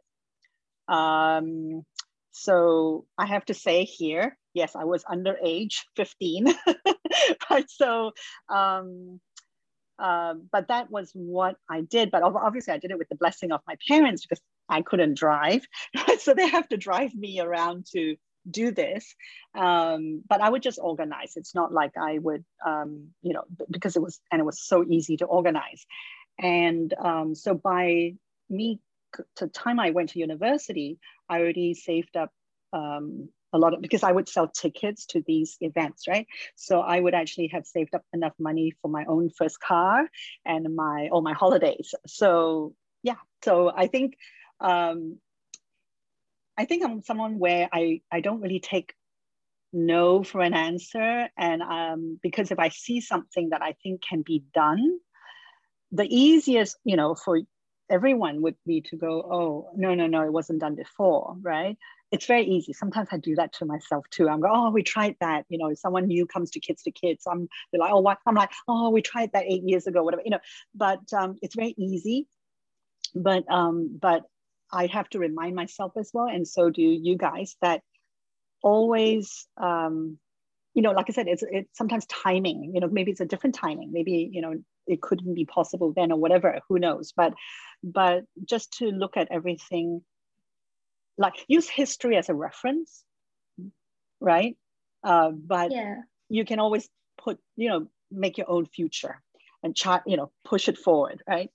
[0.87, 1.83] Um,
[2.31, 6.47] so I have to say here, yes, I was underage, 15.
[7.49, 7.65] right?
[7.69, 8.11] So,
[8.49, 9.19] um,
[9.97, 12.11] uh, but that was what I did.
[12.11, 15.65] But obviously, I did it with the blessing of my parents because I couldn't drive.
[16.19, 18.15] So they have to drive me around to
[18.51, 19.15] do this.
[19.55, 21.33] Um, but I would just organize.
[21.35, 24.85] It's not like I would, um, you know, because it was, and it was so
[24.87, 25.85] easy to organize.
[26.39, 28.15] And um, so by
[28.49, 28.79] me,
[29.39, 32.31] the time I went to university, I already saved up
[32.73, 36.27] um, a lot of, because I would sell tickets to these events, right?
[36.55, 40.07] So I would actually have saved up enough money for my own first car
[40.45, 41.93] and my, all my holidays.
[42.05, 44.15] So yeah, so I think
[44.59, 45.17] um,
[46.59, 48.93] I think I'm someone where I, I don't really take
[49.71, 51.29] no for an answer.
[51.37, 54.99] And um, because if I see something that I think can be done,
[55.93, 57.39] the easiest, you know, for
[57.89, 61.77] everyone would be to go, oh, no, no, no, it wasn't done before, right?
[62.11, 62.73] It's very easy.
[62.73, 64.27] Sometimes I do that to myself too.
[64.27, 65.45] I'm go, oh, we tried that.
[65.47, 67.23] You know, someone new comes to Kids to Kids.
[67.25, 68.17] I'm like, oh, what?
[68.27, 70.23] I'm like, oh, we tried that eight years ago, whatever.
[70.25, 70.39] You know,
[70.75, 72.27] but um, it's very easy.
[73.15, 74.23] But um, but
[74.71, 77.81] I have to remind myself as well, and so do you guys, that
[78.61, 80.17] always, um,
[80.73, 82.71] you know, like I said, it's it's sometimes timing.
[82.73, 83.91] You know, maybe it's a different timing.
[83.91, 84.55] Maybe you know
[84.87, 86.59] it couldn't be possible then or whatever.
[86.67, 87.13] Who knows?
[87.15, 87.33] But
[87.83, 90.03] but just to look at everything,
[91.17, 93.03] like use history as a reference,
[94.19, 94.57] right?
[95.03, 95.95] Uh, but yeah.
[96.29, 99.21] you can always put, you know, make your own future
[99.63, 101.49] and chart, you know, push it forward, right?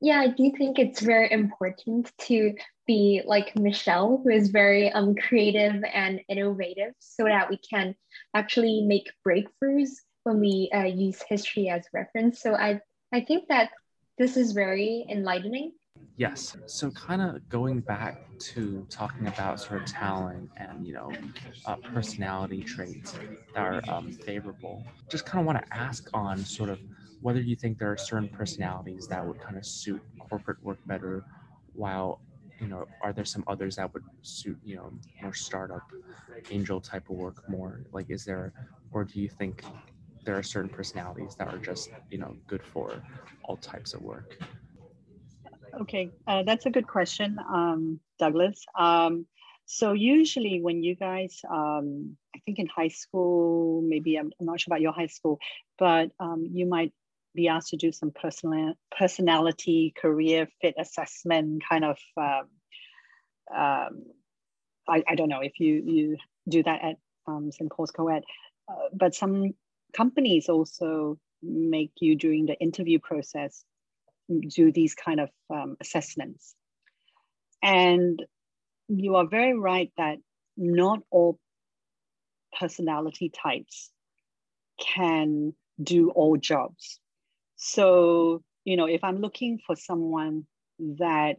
[0.00, 2.54] Yeah, I do think it's very important to
[2.86, 7.96] be like Michele, who is very um, creative and innovative, so that we can
[8.34, 9.90] actually make breakthroughs
[10.22, 12.40] when we uh, use history as reference.
[12.40, 12.80] So I,
[13.12, 13.70] I think that
[14.18, 15.72] this is very enlightening.
[16.16, 16.56] Yes.
[16.66, 21.12] So kind of going back to talking about sort of talent and you know
[21.66, 23.12] uh, personality traits
[23.54, 24.84] that are um, favorable.
[25.08, 26.78] Just kind of want to ask on sort of
[27.20, 31.24] whether you think there are certain personalities that would kind of suit corporate work better
[31.74, 32.20] while
[32.60, 35.90] you know are there some others that would suit you know more startup
[36.50, 37.80] angel type of work more?
[37.92, 38.52] Like is there
[38.92, 39.64] or do you think
[40.24, 43.02] there are certain personalities that are just you know good for
[43.44, 44.36] all types of work?
[45.80, 48.64] Okay uh, that's a good question um, douglas.
[48.74, 49.26] Um,
[49.70, 54.58] so usually when you guys um, i think in high school maybe i'm, I'm not
[54.60, 55.38] sure about your high school
[55.78, 56.92] but um, you might
[57.38, 62.46] be asked to do some personal personality career fit assessment kind of um,
[63.64, 63.92] um,
[64.88, 66.16] I, I don't know if you you
[66.48, 66.96] do that at
[67.26, 67.70] um, St.
[67.70, 68.24] Paul's Co-ed,
[68.68, 69.54] uh, but some
[69.96, 73.64] companies also make you during the interview process
[74.48, 76.54] do these kind of um, assessments.
[77.62, 78.20] And
[78.88, 80.18] you are very right that
[80.56, 81.38] not all
[82.58, 83.90] personality types
[84.78, 86.98] can do all jobs.
[87.58, 90.46] So, you know, if I'm looking for someone
[90.78, 91.36] that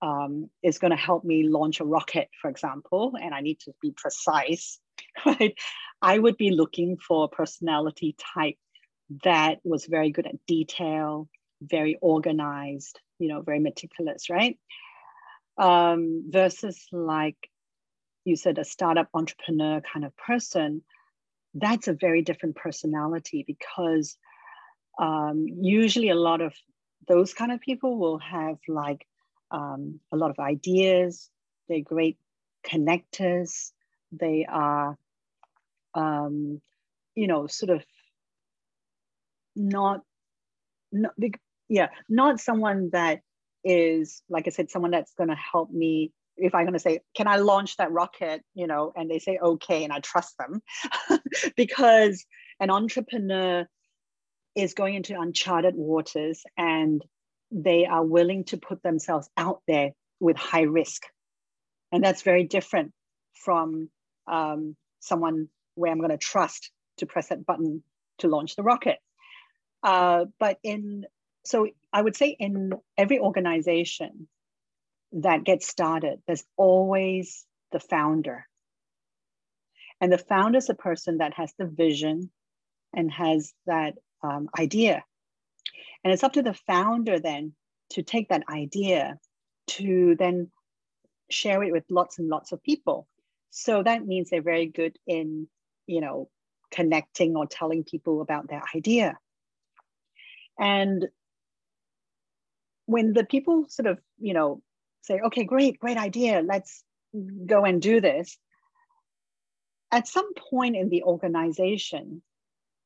[0.00, 3.72] um, is going to help me launch a rocket, for example, and I need to
[3.82, 4.78] be precise,
[5.26, 5.54] right?
[6.00, 8.56] I would be looking for a personality type
[9.24, 11.28] that was very good at detail,
[11.60, 14.58] very organized, you know, very meticulous, right?
[15.58, 17.36] Um, versus like
[18.24, 20.82] you said, a startup entrepreneur kind of person,
[21.54, 24.16] that's a very different personality because
[24.98, 26.54] um, usually a lot of
[27.08, 29.06] those kind of people will have like
[29.50, 31.30] um, a lot of ideas.
[31.68, 32.18] They're great
[32.66, 33.72] connectors.
[34.12, 34.96] They are,
[35.94, 36.60] um,
[37.14, 37.84] you know, sort of
[39.56, 40.00] not,
[40.92, 41.12] not
[41.68, 43.20] yeah, not someone that
[43.64, 47.00] is, like I said, someone that's going to help me if I'm going to say,
[47.14, 48.42] can I launch that rocket?
[48.54, 50.62] You know, and they say, okay, and I trust them
[51.56, 52.24] because
[52.60, 53.66] an entrepreneur
[54.54, 57.04] is going into uncharted waters and
[57.50, 61.02] they are willing to put themselves out there with high risk.
[61.92, 62.92] And that's very different
[63.34, 63.90] from
[64.26, 67.82] um, someone where I'm going to trust to press that button
[68.18, 68.98] to launch the rocket.
[69.82, 71.04] Uh, but in,
[71.44, 74.28] so I would say in every organization
[75.12, 78.46] that gets started, there's always the founder.
[80.00, 82.30] And the founder is a person that has the vision
[82.94, 85.04] and has that um, idea.
[86.02, 87.52] And it's up to the founder then
[87.90, 89.18] to take that idea
[89.66, 90.50] to then
[91.30, 93.06] share it with lots and lots of people.
[93.50, 95.46] So that means they're very good in,
[95.86, 96.28] you know,
[96.70, 99.16] connecting or telling people about their idea.
[100.58, 101.06] And
[102.86, 104.62] when the people sort of, you know,
[105.02, 106.82] say, okay, great, great idea, let's
[107.46, 108.36] go and do this.
[109.90, 112.22] At some point in the organization,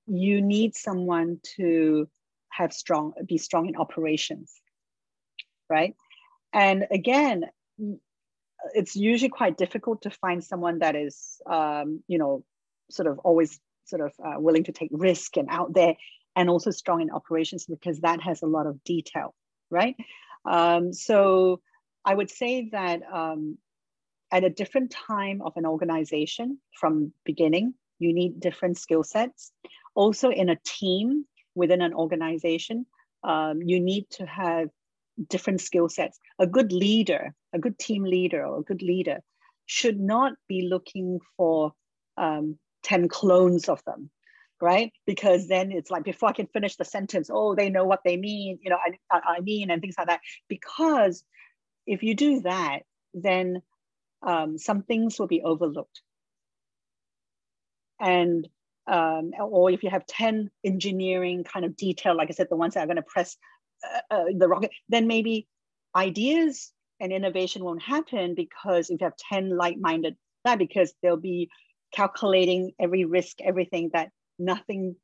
[0.08, 2.08] you need someone to
[2.50, 4.54] have strong, be strong in operations,
[5.68, 5.94] right?
[6.52, 7.44] And again,
[8.74, 12.44] it's usually quite difficult to find someone that is, um, you know,
[12.90, 15.94] sort of always sort of uh, willing to take risk and out there
[16.36, 19.34] and also strong in operations because that has a lot of detail,
[19.70, 19.96] right?
[20.44, 21.60] Um, so
[22.04, 23.58] I would say that um,
[24.30, 29.52] at a different time of an organization from beginning, you need different skill sets.
[30.04, 32.86] Also in a team within an organization,
[33.24, 34.68] um, you need to have
[35.28, 36.20] different skill sets.
[36.38, 39.18] A good leader, a good team leader or a good leader
[39.66, 41.72] should not be looking for
[42.16, 44.10] um, 10 clones of them
[44.60, 44.92] right?
[45.06, 48.16] Because then it's like before i can finish the sentence oh they know what they
[48.16, 50.20] mean you know i, I mean and things like that.
[50.48, 51.22] Because
[51.86, 52.80] if you do that
[53.14, 53.62] then
[54.22, 56.02] um, some things will be overlooked.
[58.00, 58.48] And
[58.88, 62.74] um, or if you have 10 engineering kind of detail like i said the ones
[62.74, 63.36] that are going to press
[63.84, 65.46] uh, uh, the rocket then maybe
[65.94, 71.50] ideas and innovation won't happen because if you have 10 like-minded that because they'll be
[71.92, 74.96] calculating every risk, everything that nothing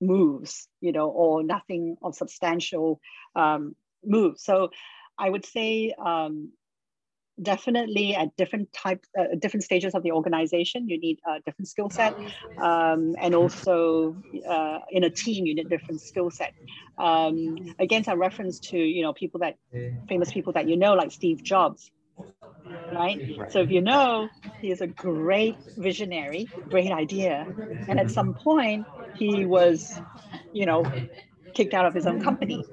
[0.00, 3.00] moves, you know, or nothing of substantial
[3.34, 4.44] um, moves.
[4.44, 4.70] So
[5.18, 6.52] I would say um,
[7.40, 11.90] definitely at different types, uh, different stages of the organization, you need a different skill
[11.90, 12.14] set.
[12.60, 14.16] Um, and also
[14.48, 16.52] uh, in a team, you need different skill set.
[16.98, 19.56] Um, against a reference to, you know, people that,
[20.08, 21.90] famous people that you know, like Steve Jobs,
[22.92, 23.20] right?
[23.38, 23.52] right?
[23.52, 24.28] So if you know,
[24.60, 27.46] he is a great visionary, great idea.
[27.88, 29.98] And at some point, he was,
[30.52, 30.90] you know,
[31.54, 32.64] kicked out of his own company.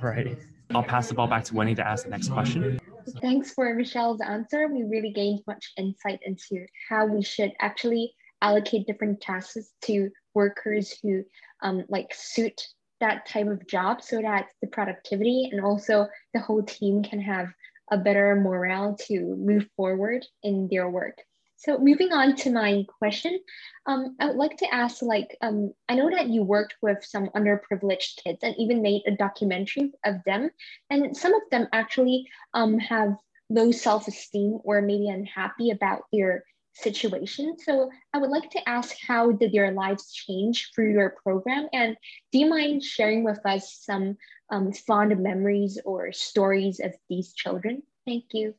[0.00, 0.36] Right.
[0.74, 2.79] I'll pass the ball back to Wendy to ask the next question.
[3.20, 4.68] Thanks for Michele's answer.
[4.68, 10.96] We really gained much insight into how we should actually allocate different tasks to workers
[11.02, 11.22] who
[11.62, 12.60] um, like suit
[13.00, 17.48] that type of job so that the productivity and also the whole team can have
[17.90, 21.16] a better morale to move forward in their work.
[21.60, 23.38] So moving on to my question,
[23.84, 27.28] um, I would like to ask, like, um, I know that you worked with some
[27.36, 30.48] underprivileged kids and even made a documentary of them,
[30.88, 33.14] and some of them actually um, have
[33.50, 37.56] low self-esteem or maybe unhappy about their situation.
[37.58, 41.68] So I would like to ask, how did their lives change through your program?
[41.74, 41.94] And
[42.32, 44.16] do you mind sharing with us some
[44.48, 47.82] um, fond memories or stories of these children?
[48.06, 48.54] Thank you.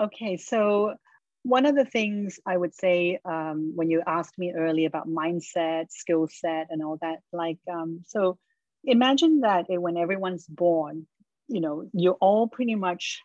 [0.00, 0.96] Okay, so
[1.44, 5.92] one of the things I would say um, when you asked me earlier about mindset,
[5.92, 8.38] skill set, and all that, like, um, so
[8.82, 11.06] imagine that when everyone's born,
[11.48, 13.20] you know, you're all pretty much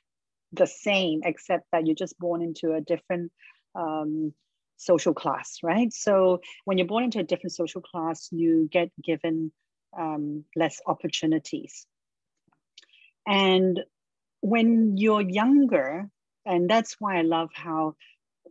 [0.52, 3.32] the same, except that you're just born into a different
[3.74, 4.34] um,
[4.76, 5.94] social class, right?
[5.94, 9.54] So when you're born into a different social class, you get given
[9.98, 11.88] um, less opportunities.
[13.26, 13.80] And
[14.42, 16.10] when you're younger,
[16.50, 17.96] and that's why I love how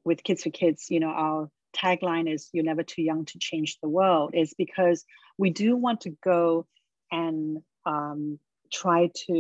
[0.05, 4.31] with Kids4Kids, you know, our tagline is you're never too young to change the world,
[4.35, 5.05] is because
[5.37, 6.67] we do want to go
[7.11, 8.39] and um,
[8.73, 9.35] try to,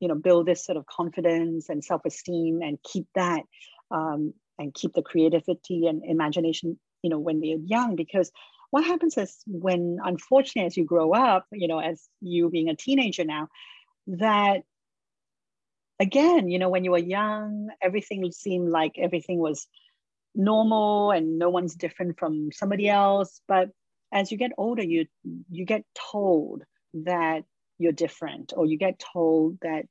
[0.00, 3.42] you know, build this sort of confidence and self-esteem and keep that
[3.90, 8.30] um, and keep the creativity and imagination, you know, when they're young, because
[8.74, 12.74] what happens is when unfortunately as you grow up you know as you being a
[12.74, 13.46] teenager now
[14.08, 14.62] that
[16.00, 19.66] again you know when you were young everything seemed like everything was
[20.34, 23.40] normal and no one's different from somebody else.
[23.46, 23.70] But
[24.12, 25.06] as you get older you
[25.50, 26.62] you get told
[26.94, 27.44] that
[27.78, 29.86] you're different or you get told that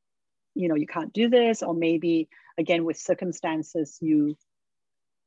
[0.55, 4.37] you know you can't do this or maybe again with circumstances you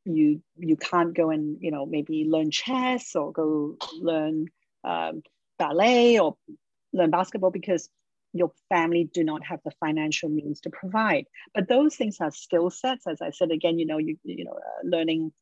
[0.05, 4.47] you you can't go and you know maybe learn chess or go learn
[4.85, 5.23] um,
[5.59, 6.37] ballet or
[6.93, 7.91] learn basketball because
[8.33, 11.27] your family do not have the financial means to provide.
[11.55, 14.53] But those things are skill sets as i said again you know you you know
[14.53, 15.33] uh, learning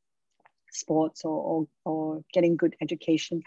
[0.70, 3.42] sports or, or or getting good education.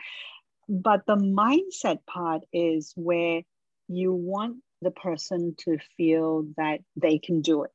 [0.69, 3.41] But the mindset part is where
[3.87, 7.71] you want the person to feel that they can do it.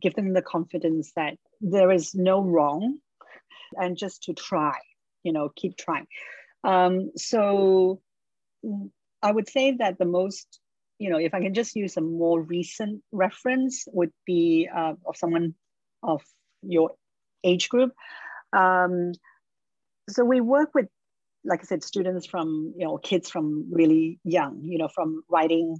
[0.00, 2.98] Give them the confidence that there is no wrong
[3.76, 4.76] and just to try,
[5.22, 6.06] you know, keep trying.
[6.62, 8.00] Um, so
[9.22, 10.60] I would say that the most,
[10.98, 15.16] you know, if I can just use a more recent reference, would be uh, of
[15.16, 15.54] someone
[16.02, 16.22] of
[16.62, 16.92] your
[17.44, 17.92] age group.
[18.52, 19.12] Um,
[20.08, 20.86] so we work with
[21.46, 25.76] like I said, students from, you know, kids from really young, you know, from writing,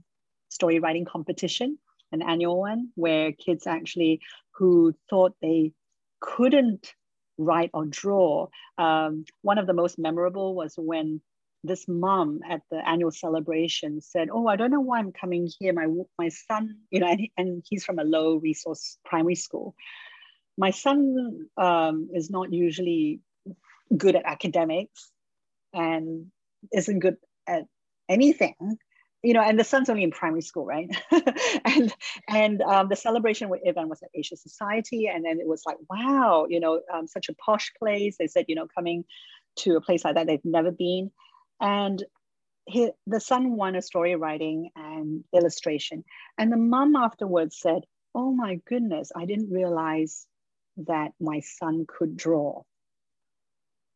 [0.48, 1.78] story writing competition,
[2.12, 4.20] an annual one, where kids actually
[4.52, 5.72] who thought they
[6.20, 6.92] couldn't
[7.36, 8.46] write or draw.
[8.78, 11.20] Um, one of the most memorable was when
[11.66, 15.72] this mom at the annual celebration said, "Oh, I don't know why I'm coming here.
[15.72, 15.86] My
[16.18, 19.74] my son, you know, and, and he's from a low resource primary school.
[20.58, 23.20] My son um, is not usually
[23.96, 25.10] good at academics
[25.72, 26.26] and
[26.72, 27.64] isn't good at
[28.08, 28.78] anything."
[29.22, 30.88] You know, and the son's only in primary school, right?
[31.64, 31.92] and
[32.28, 35.78] and um, the celebration with event was at Asia Society, and then it was like,
[35.90, 38.16] wow, you know, um, such a posh place.
[38.18, 39.04] They said, you know, coming
[39.56, 41.10] to a place like that they've never been
[41.60, 42.02] and
[42.66, 46.04] he, the son won a story writing and illustration.
[46.36, 47.82] And the mom afterwards said,
[48.14, 50.26] Oh my goodness, I didn't realize
[50.78, 52.62] that my son could draw.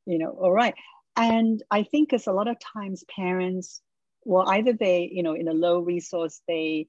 [0.06, 0.74] You know, all right.
[1.16, 3.80] And I think it's a lot of times parents,
[4.24, 6.86] well, either they, you know, in a low resource, they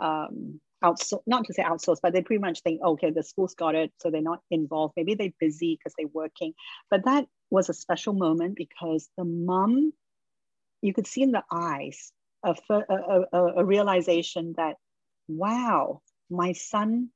[0.00, 3.74] um, outsource, not to say outsource, but they pretty much think, okay, the school's got
[3.74, 4.94] it, so they're not involved.
[4.96, 6.54] Maybe they're busy because they're working.
[6.90, 9.92] But that was a special moment because the mom
[10.82, 12.12] you could see in the eyes
[12.44, 14.76] a, a, a, a realization that,
[15.28, 17.08] wow, my son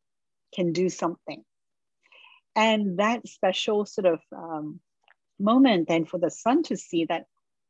[0.54, 1.44] can do something.
[2.54, 4.80] And that special sort of um,
[5.38, 7.26] moment then for the son to see that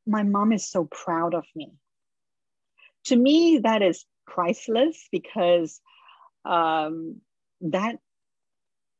[0.06, 1.72] my mom is so proud of me.
[3.06, 5.80] To me, that is priceless because
[6.44, 7.20] um,
[7.62, 7.96] that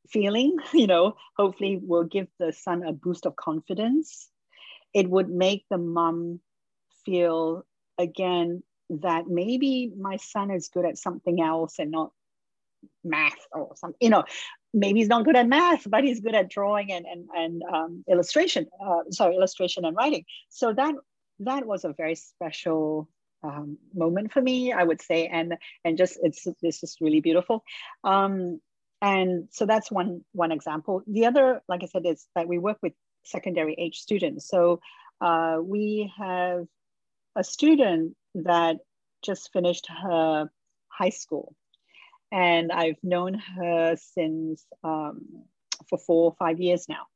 [0.08, 4.28] feeling, you know, hopefully will give the son a boost of confidence.
[4.94, 6.40] It would make the mom
[7.06, 7.64] feel
[7.98, 12.10] again that maybe my son is good at something else and not
[13.02, 14.24] math or something you know
[14.74, 18.04] maybe he's not good at math but he's good at drawing and and, and um,
[18.08, 20.24] illustration uh, sorry illustration and writing.
[20.50, 20.94] So that
[21.40, 23.08] that was a very special
[23.42, 25.54] um, moment for me i would say and
[25.84, 27.64] and just it's this is really beautiful.
[28.04, 28.60] Um,
[29.02, 31.02] and so that's one one example.
[31.06, 32.92] The other like i said is that we work with
[33.24, 34.48] secondary age students.
[34.48, 34.80] So
[35.20, 36.66] uh, we have
[37.36, 38.78] a student that
[39.22, 40.50] just finished her
[40.88, 41.54] high school.
[42.32, 45.44] And I've known her since um,
[45.88, 47.06] for four or five years now.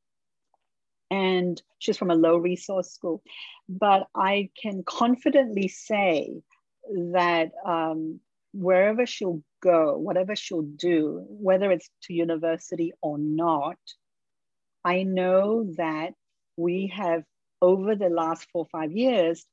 [1.09, 3.21] And she's from a low resource school.
[3.67, 6.41] But I can confidently say
[6.89, 8.21] that um,
[8.53, 13.77] wherever she'll go, whatever she'll do, whether it's to university or not,
[14.85, 16.13] I know that
[16.57, 17.23] we have
[17.61, 19.45] over the last four or five years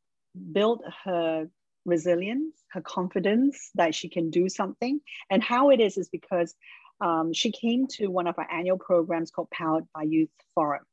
[0.52, 1.48] built her
[1.84, 5.00] resilience, her confidence that she can do something.
[5.30, 6.54] And how it is is because
[7.00, 10.84] um, she came to one of our annual programs called Powered by Youth Forum.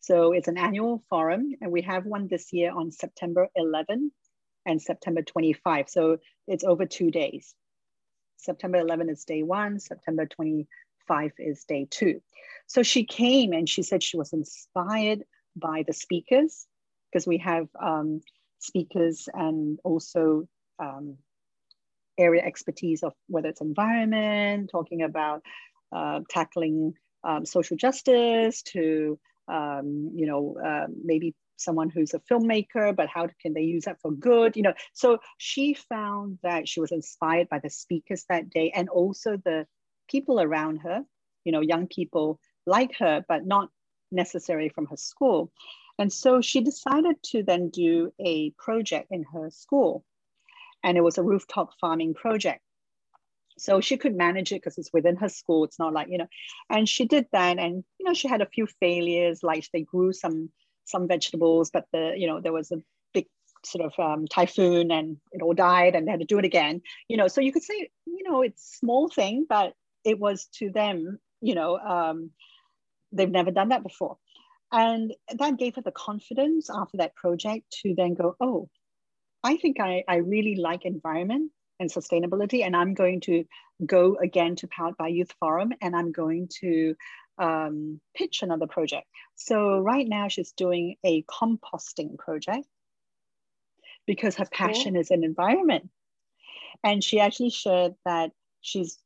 [0.00, 4.12] So it's an annual forum, and we have one this year on September 11
[4.64, 5.88] and September 25.
[5.88, 7.54] So it's over two days.
[8.36, 12.20] September 11 is day one, September 25 is day two.
[12.66, 15.24] So she came and she said she was inspired
[15.56, 16.66] by the speakers
[17.10, 18.20] because we have um,
[18.66, 20.48] speakers and also
[20.78, 21.16] um,
[22.18, 25.42] area expertise of whether it's environment, talking about
[25.94, 26.94] uh, tackling
[27.24, 33.26] um, social justice to, um, you know, uh, maybe someone who's a filmmaker, but how
[33.40, 34.56] can they use that for good?
[34.56, 38.88] You know, so she found that she was inspired by the speakers that day and
[38.88, 39.66] also the
[40.08, 41.02] people around her,
[41.44, 43.70] you know, young people like her, but not
[44.12, 45.50] necessarily from her school.
[45.98, 50.04] And so she decided to then do a project in her school.
[50.82, 52.60] And it was a rooftop farming project.
[53.58, 55.64] So she could manage it because it's within her school.
[55.64, 56.28] It's not like, you know,
[56.68, 57.58] and she did that.
[57.58, 60.50] And, you know, she had a few failures, like they grew some
[60.84, 62.80] some vegetables, but the, you know, there was a
[63.12, 63.26] big
[63.64, 66.80] sort of um, typhoon and it all died and they had to do it again.
[67.08, 69.72] You know, so you could say, you know, it's small thing, but
[70.04, 72.30] it was to them, you know, um,
[73.10, 74.18] they've never done that before.
[74.76, 78.68] And that gave her the confidence after that project to then go, oh,
[79.42, 81.50] I think I, I really like environment
[81.80, 83.46] and sustainability, and I'm going to
[83.86, 86.94] go again to Powered by Youth Forum and I'm going to
[87.38, 89.06] um, pitch another project.
[89.34, 92.66] So right now she's doing a composting project
[94.06, 95.00] because her passion cool.
[95.00, 95.88] is in environment.
[96.84, 98.98] And she actually shared that she's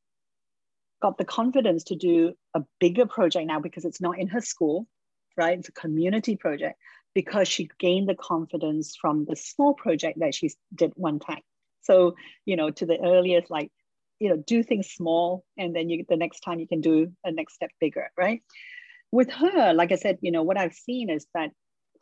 [1.00, 4.88] got the confidence to do a bigger project now because it's not in her school
[5.36, 5.58] right?
[5.58, 6.78] It's a community project
[7.14, 11.42] because she gained the confidence from the small project that she did one time.
[11.82, 12.14] So,
[12.44, 13.70] you know, to the earliest, like,
[14.18, 17.32] you know, do things small and then you the next time you can do a
[17.32, 18.42] next step bigger, right?
[19.10, 21.50] With her, like I said, you know, what I've seen is that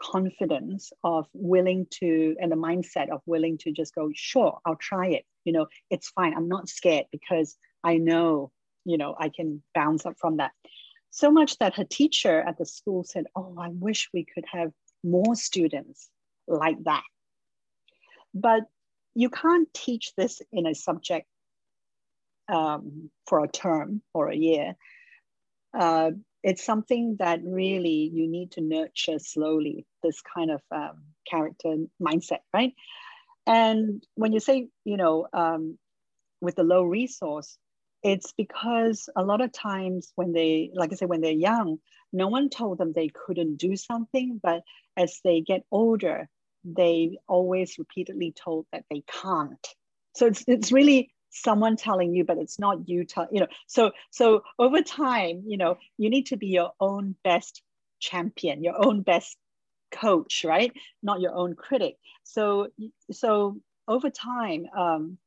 [0.00, 5.08] confidence of willing to and the mindset of willing to just go sure i'll try
[5.08, 8.50] it you know it's fine i'm not scared because i know
[8.84, 10.52] you know i can bounce up from that
[11.11, 14.72] so much that her teacher at the school said oh i wish we could have
[15.04, 16.09] more students
[16.46, 17.04] like that.
[18.34, 18.62] But
[19.14, 21.26] you can't teach this in a subject
[22.48, 24.76] um, for a term or a year.
[25.76, 31.76] Uh, it's something that really you need to nurture slowly this kind of um, character
[32.00, 32.72] mindset right?
[33.46, 35.78] And when you say you know um,
[36.40, 37.59] with the low resource
[38.03, 41.78] it's because a lot of times when they like i said when they're young
[42.12, 44.62] no one told them they couldn't do something but
[44.96, 46.28] as they get older
[46.64, 49.66] they always repeatedly told that they can't.
[50.14, 53.92] So it's, it's really someone telling you but it's not you tell you know so
[54.11, 57.61] so over time you know you need to be your own best
[58.01, 59.36] champion your own best
[59.90, 60.72] coach right?
[61.03, 61.96] Not your own critic.
[62.24, 62.68] So
[63.11, 65.18] so over time um,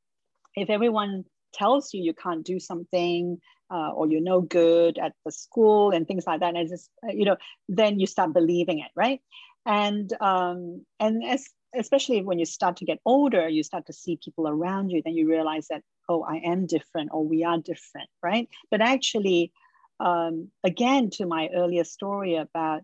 [0.56, 3.38] if everyone tells you you can't do something
[3.74, 7.26] uh, or you're no good at the school and things like that and just you
[7.26, 7.38] know
[7.70, 9.22] then you start believing it right
[9.66, 14.20] and um, and as especially when you start to get older, you start to see
[14.24, 18.10] people around you, then you realize that, oh, I am different or we are different,
[18.22, 18.50] right?
[18.70, 19.52] But actually,
[20.00, 22.82] um, again, to my earlier story about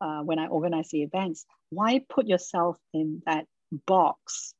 [0.00, 3.44] uh, when I organize the events, why put yourself in that
[3.86, 4.54] box?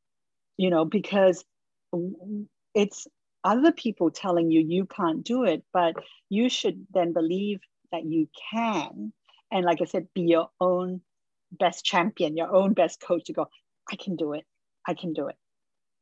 [0.58, 1.44] You know, because
[2.74, 3.06] it's
[3.44, 5.94] other people telling you you can't do it, but
[6.28, 7.60] you should then believe
[7.92, 9.12] that you can.
[9.50, 11.00] And like I said, be your own
[11.50, 13.46] best champion, your own best coach to go,
[13.90, 14.44] I can do it.
[14.86, 15.36] I can do it.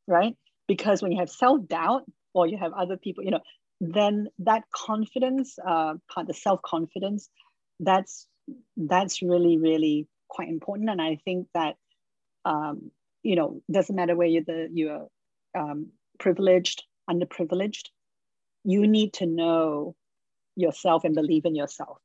[0.06, 0.36] Right?
[0.66, 3.40] Because when you have self doubt or you have other people, you know,
[3.80, 7.28] then that confidence, uh, part the self confidence,
[7.80, 8.26] that's
[8.76, 10.90] that's really really quite important.
[10.90, 11.76] And I think that
[12.44, 12.90] um,
[13.22, 15.08] you know doesn't matter where you're the you're
[15.56, 17.88] um, privileged, underprivileged,
[18.64, 19.94] you need to know
[20.56, 21.98] yourself and believe in yourself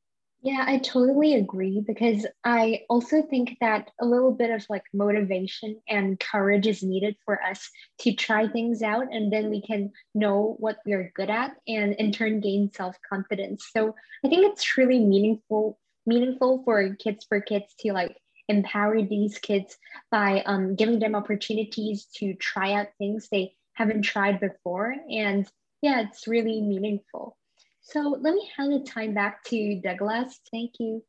[0.43, 5.79] yeah, I totally agree because I also think that a little bit of like motivation
[5.87, 10.57] and courage is needed for us to try things out and then we can know
[10.59, 13.69] what we're good at and in turn gain self-confidence.
[13.71, 13.95] So
[14.25, 18.17] I think it's really meaningful meaningful for Kids4Kids to like
[18.49, 19.77] empower these kids
[20.11, 25.47] by um, giving them opportunities to try out things they haven't tried before and
[25.81, 27.37] yeah, it's really meaningful.
[27.81, 30.39] So let me hand the time back to Douglas.
[30.49, 31.03] Thank you.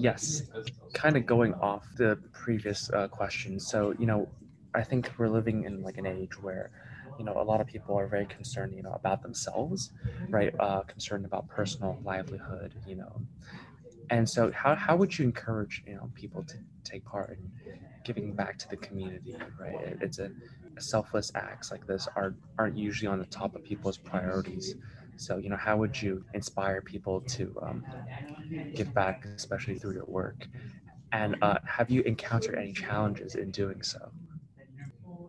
[0.00, 0.42] Yes,
[0.92, 3.60] kind of going off the previous uh, question.
[3.60, 4.28] So, you know,
[4.74, 6.72] I think we're living in like an age where,
[7.16, 9.92] you know, a lot of people are very concerned, you know, about themselves,
[10.28, 10.52] right?
[10.58, 13.22] Uh, concerned about personal livelihood, you know.
[14.10, 17.50] And so, how, how would you encourage, you know, people to take part in
[18.04, 19.96] giving back to the community, right?
[20.00, 23.98] It's a, a selfless acts like this aren't aren't usually on the top of people's
[23.98, 24.74] priorities.
[25.16, 27.84] So, you know, how would you inspire people to um,
[28.74, 30.48] give back, especially through your work?
[31.12, 34.12] And uh, have you encountered any challenges in doing so?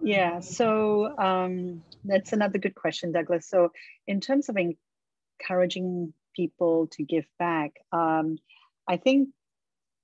[0.01, 3.47] Yeah, so um, that's another good question, Douglas.
[3.49, 3.71] So,
[4.07, 8.37] in terms of encouraging people to give back, um,
[8.87, 9.29] I think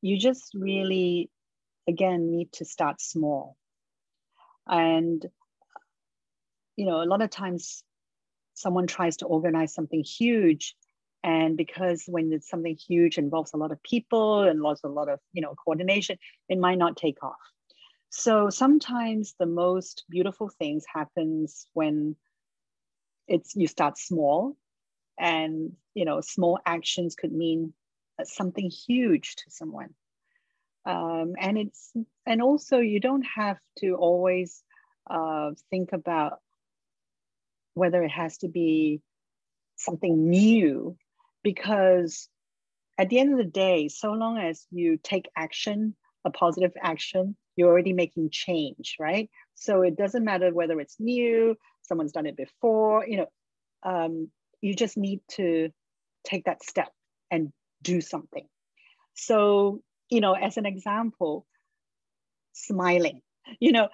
[0.01, 1.29] you just really,
[1.87, 3.57] again, need to start small.
[4.71, 5.23] And,
[6.75, 7.83] you know, a lot of times
[8.53, 10.75] someone tries to organize something huge
[11.23, 15.09] and because when it's something huge involves a lot of people and lots a lot
[15.09, 16.17] of you know coordination
[16.49, 17.35] it might not take off.
[18.09, 22.15] So sometimes the most beautiful things happens when
[23.27, 24.57] it's you start small
[25.19, 27.73] and you know small actions could mean
[28.23, 29.93] something huge to someone
[30.85, 31.91] um, and it's
[32.25, 34.63] and also you don't have to always
[35.09, 36.39] uh, think about
[37.73, 39.01] whether it has to be
[39.75, 40.97] something new,
[41.43, 42.29] because
[42.97, 47.35] at the end of the day, so long as you take action, a positive action,
[47.55, 49.29] you're already making change, right?
[49.55, 53.27] So it doesn't matter whether it's new, someone's done it before, you know,
[53.83, 54.29] um,
[54.61, 55.69] you just need to
[56.23, 56.89] take that step
[57.31, 57.51] and
[57.81, 58.47] do something.
[59.13, 59.81] So,
[60.11, 61.47] you know, as an example,
[62.53, 63.21] smiling,
[63.59, 63.89] you know,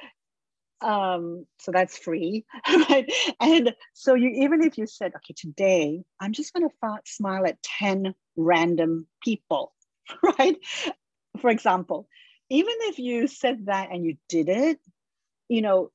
[0.81, 2.45] um so that's free
[2.89, 3.11] right?
[3.39, 7.61] And so you even if you said okay today i'm just going to smile at
[7.63, 9.73] 10 random people
[10.39, 10.55] right?
[11.41, 12.07] For example
[12.51, 14.79] even if you said that and you did it
[15.49, 15.91] you know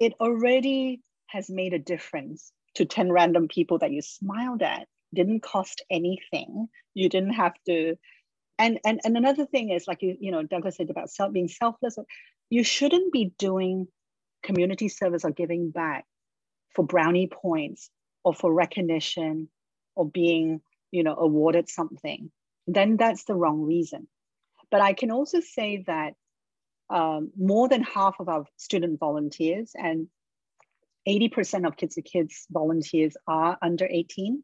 [0.00, 4.86] it already has made a difference to 10 random people that you smiled at.
[5.14, 6.68] Didn't cost anything.
[6.94, 7.96] You didn't have to
[8.58, 11.48] and and and another thing is like you you know Douglas said about self being
[11.48, 11.98] selfless.
[12.50, 13.88] You shouldn't be doing
[14.42, 16.04] community service or giving back
[16.74, 17.90] for brownie points
[18.22, 19.48] or for recognition
[19.94, 22.30] or being you know awarded something.
[22.66, 24.08] Then that's the wrong reason.
[24.70, 26.14] But I can also say that
[26.90, 30.08] um, more than half of our student volunteers and
[31.08, 34.42] 80% of Kids4Kids volunteers are under 18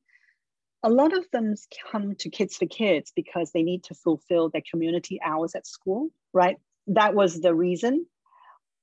[0.82, 1.54] a lot of them
[1.90, 6.56] come to Kids4Kids because they need to fulfill their community hours at school, right?
[6.88, 8.06] That was the reason.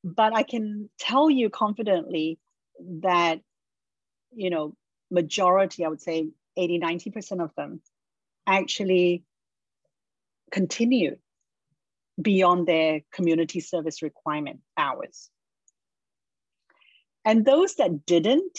[0.03, 2.39] But I can tell you confidently
[3.01, 3.41] that,
[4.31, 4.75] you know,
[5.11, 7.81] majority, I would say 80, 90% of them
[8.47, 9.23] actually
[10.51, 11.17] continue
[12.21, 15.29] beyond their community service requirement hours.
[17.25, 18.57] And those that didn't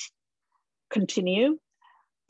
[0.90, 1.58] continue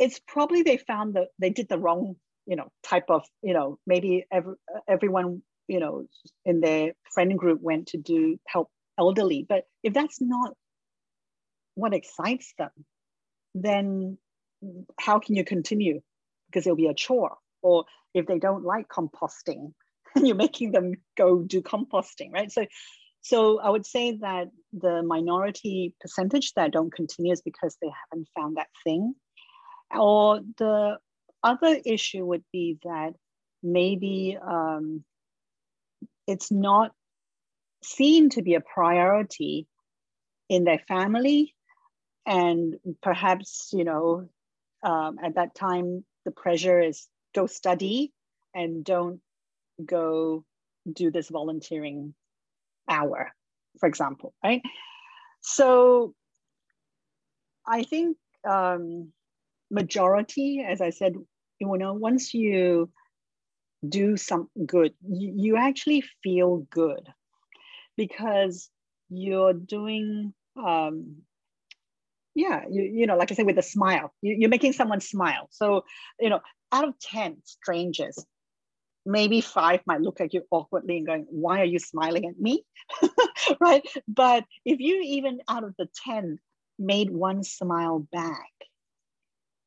[0.01, 3.79] it's probably they found that they did the wrong you know type of you know
[3.87, 4.55] maybe every,
[4.89, 6.07] everyone you know
[6.45, 10.55] in their friend group went to do help elderly but if that's not
[11.75, 12.71] what excites them
[13.55, 14.19] then
[14.99, 16.01] how can you continue?
[16.49, 17.37] Because it'll be a chore.
[17.63, 17.85] Or
[18.15, 19.73] if they don't like composting
[20.17, 22.51] you're making them go do composting right?
[22.51, 22.67] So
[23.23, 28.27] so i would say that the minority percentage that don't continue is because they haven't
[28.35, 29.15] found that thing
[29.95, 30.99] or the
[31.43, 33.14] other issue would be that
[33.62, 35.05] maybe um,
[36.26, 36.93] it's not
[37.82, 39.66] seen to be a priority
[40.49, 41.55] in their family.
[42.26, 44.28] And perhaps, you know,
[44.82, 48.12] um, at that time, the pressure is go study
[48.55, 49.20] and don't
[49.84, 50.45] go
[50.91, 52.14] do this volunteering
[52.88, 53.32] hour,
[53.78, 54.62] for example, right?
[55.41, 56.14] So
[57.66, 58.16] I think
[58.49, 59.12] um,
[59.71, 61.14] majority, as I said,
[61.59, 62.91] you know, once you
[63.87, 67.09] do some good, you, you actually feel good
[67.97, 68.71] because
[69.09, 71.16] you're doing, um,
[72.35, 75.49] yeah, you, you know, like I said, with a smile, you, you're making someone smile.
[75.51, 75.85] So,
[76.18, 76.41] you know,
[76.73, 78.25] out of 10 strangers,
[79.05, 82.64] maybe five might look at you awkwardly and going, why are you smiling at me?
[83.61, 83.87] right?
[84.07, 86.39] But if you even out of the 10
[86.79, 88.51] made one smile back,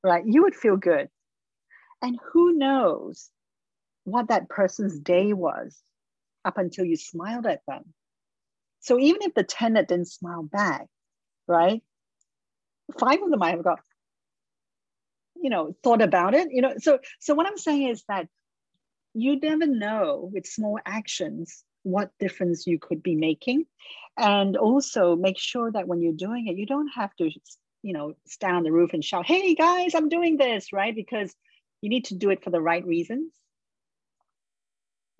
[0.04, 0.24] right?
[0.26, 1.10] You would feel good.
[2.02, 3.30] And who knows
[4.04, 5.82] what that person's day was
[6.44, 7.94] up until you smiled at them.
[8.82, 10.88] So even if the tenant didn't smile back,
[11.48, 11.82] right?
[13.00, 13.80] Five of them might have got,
[15.42, 16.50] you know, thought about it.
[16.52, 18.28] You know, so so what I'm saying is that
[19.14, 23.66] you never know with small actions what difference you could be making.
[24.18, 27.30] And also make sure that when you're doing it, you don't have to
[27.84, 30.96] you know, stand on the roof and shout, hey guys, I'm doing this, right?
[30.96, 31.36] Because
[31.82, 33.32] you need to do it for the right reasons.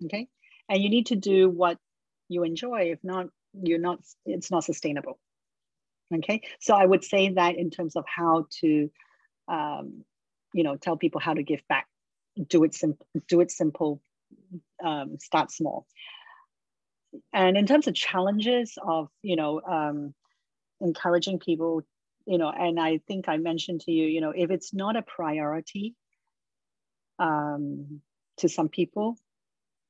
[0.06, 0.26] Okay.
[0.68, 1.78] And you need to do what
[2.28, 2.90] you enjoy.
[2.92, 5.18] If not, you're not, it's not sustainable.
[6.12, 6.40] Okay.
[6.60, 8.90] So I would say that in terms of how to,
[9.46, 10.04] um,
[10.54, 11.86] you know, tell people how to give back,
[12.48, 14.00] do it simple, do it simple,
[14.82, 15.86] um, start small.
[17.32, 20.14] And in terms of challenges of, you know, um,
[20.80, 21.82] encouraging people
[22.26, 25.02] you know, and I think I mentioned to you, you know, if it's not a
[25.02, 25.94] priority
[27.18, 28.00] um,
[28.38, 29.16] to some people,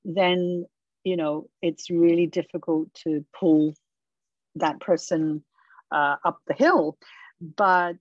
[0.05, 0.66] then,
[1.05, 3.74] you know, it's really difficult to pull
[4.57, 5.45] that person
[5.91, 6.99] uh, up the hill.
[7.41, 7.97] But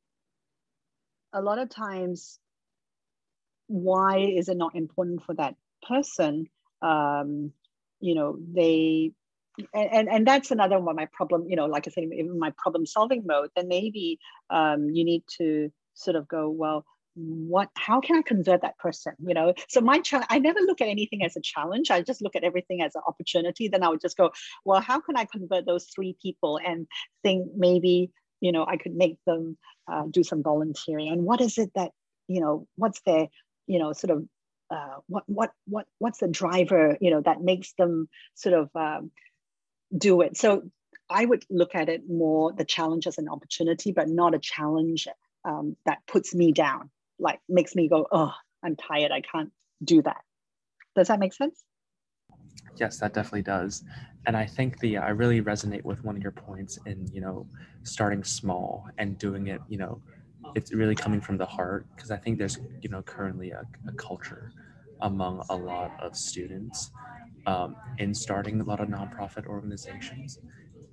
[1.32, 2.40] a lot of times,
[3.68, 5.56] why is it not important for that
[5.88, 6.48] person?
[6.82, 7.52] Um,
[8.00, 9.12] you know, they
[9.74, 12.86] and, and that's another one my problem you know like i said in my problem
[12.86, 16.86] solving mode then maybe um, you need to sort of go well
[17.16, 19.54] what how can i convert that person you know?
[19.70, 21.92] So my challenge i never look at anything as a challenge.
[21.92, 23.68] I just look at everything as an opportunity.
[23.68, 24.32] Then i would just go
[24.66, 26.88] well how can i convert those three people and
[27.22, 28.10] think maybe
[28.42, 29.58] you know i could make them
[29.92, 31.10] uh, do some volunteering?
[31.10, 31.92] And what is it that
[32.28, 33.28] you know what's their
[33.68, 34.26] you know sort of
[34.72, 39.12] uh, what what what what's the driver you know that makes them sort of um,
[39.98, 40.38] do it.
[40.38, 40.64] So
[41.10, 45.08] I would look at it more the challenge as an opportunity, but not a challenge
[45.46, 46.90] um, that puts me down,
[47.20, 48.34] like makes me go, oh,
[48.64, 49.12] I'm tired.
[49.12, 49.52] I can't
[49.84, 50.22] do that.
[50.96, 51.64] Does that make sense?
[52.78, 53.84] Yes, that definitely does.
[54.26, 57.46] And I think the I really resonate with one of your points in, you know,
[57.84, 60.02] starting small and doing it, you know,
[60.56, 63.92] it's really coming from the heart because I think there's, you know, currently a, a
[63.94, 64.52] culture
[65.02, 66.92] among a lot of students
[67.46, 70.40] um, in starting a lot of nonprofit organizations.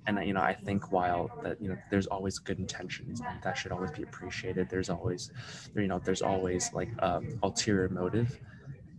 [0.07, 3.57] And you know, I think while that you know, there's always good intentions, and that
[3.57, 4.69] should always be appreciated.
[4.69, 5.31] There's always,
[5.75, 8.39] you know, there's always like um, ulterior motive.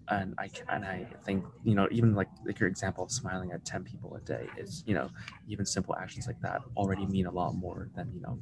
[0.08, 3.64] and I and I think you know even like like your example of smiling at
[3.64, 5.10] ten people a day is you know
[5.48, 8.38] even simple actions like that already mean a lot more than you know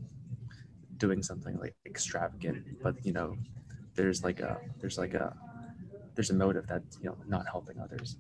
[0.97, 2.65] doing something like extravagant.
[2.83, 3.37] But you know,
[3.95, 5.35] there's like a there's like a
[6.21, 8.17] there's a motive that's you know not helping others.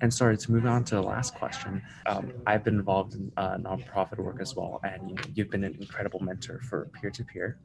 [0.00, 1.82] And sorry to move on to the last question.
[2.06, 5.62] Um, I've been involved in uh, nonprofit work as well, and you know, you've been
[5.64, 7.58] an incredible mentor for peer to peer.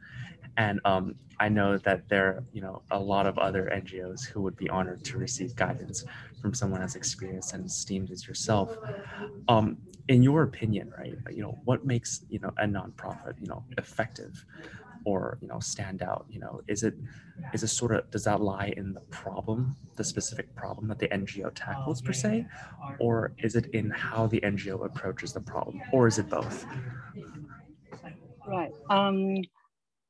[0.58, 4.42] And um, I know that there are you know a lot of other NGOs who
[4.42, 6.04] would be honored to receive guidance
[6.42, 8.76] from someone as experienced and esteemed as yourself.
[9.48, 9.78] Um,
[10.10, 11.16] in your opinion, right?
[11.32, 14.44] You know what makes you know a nonprofit you know effective
[15.08, 16.96] or you know stand out you know is it
[17.54, 21.08] is it sort of does that lie in the problem the specific problem that the
[21.08, 22.46] ngo tackles per se?
[23.00, 26.66] Or is it in how the ngo approaches the problem or is it both?
[28.46, 29.20] Right um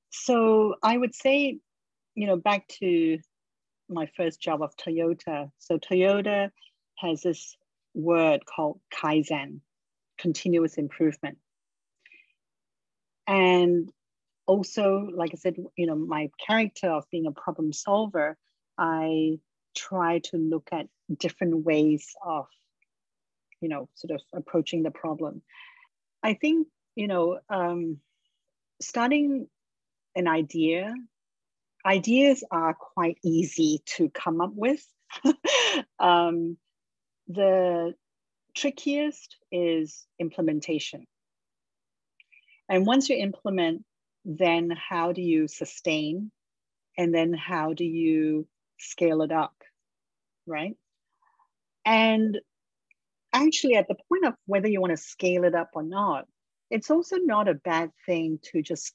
[0.09, 1.59] so i would say
[2.15, 3.19] you know back to
[3.89, 5.51] my first job of toyota.
[5.59, 6.49] So toyota
[7.03, 7.55] has this
[7.93, 9.61] word called kaizen
[10.17, 11.37] continuous improvement.
[13.27, 13.91] And
[14.47, 18.37] also, like I said, you know, my character of being a problem solver,
[18.77, 19.39] I
[19.75, 22.47] try to look at different ways of,
[23.61, 25.41] you know, sort of approaching the problem.
[26.23, 27.99] I think, you know, um,
[28.81, 29.47] starting
[30.15, 30.93] an idea,
[31.85, 34.83] ideas are quite easy to come up with.
[35.99, 36.57] um,
[37.27, 37.93] the
[38.55, 41.05] trickiest is implementation.
[42.69, 43.83] And once you implement,
[44.27, 46.31] then how do you sustain?
[46.97, 48.45] And then how do you
[48.77, 49.55] scale it up?
[50.45, 50.75] Right.
[51.85, 52.37] And
[53.31, 56.25] actually, at the point of whether you want to scale it up or not,
[56.69, 58.93] it's also not a bad thing to just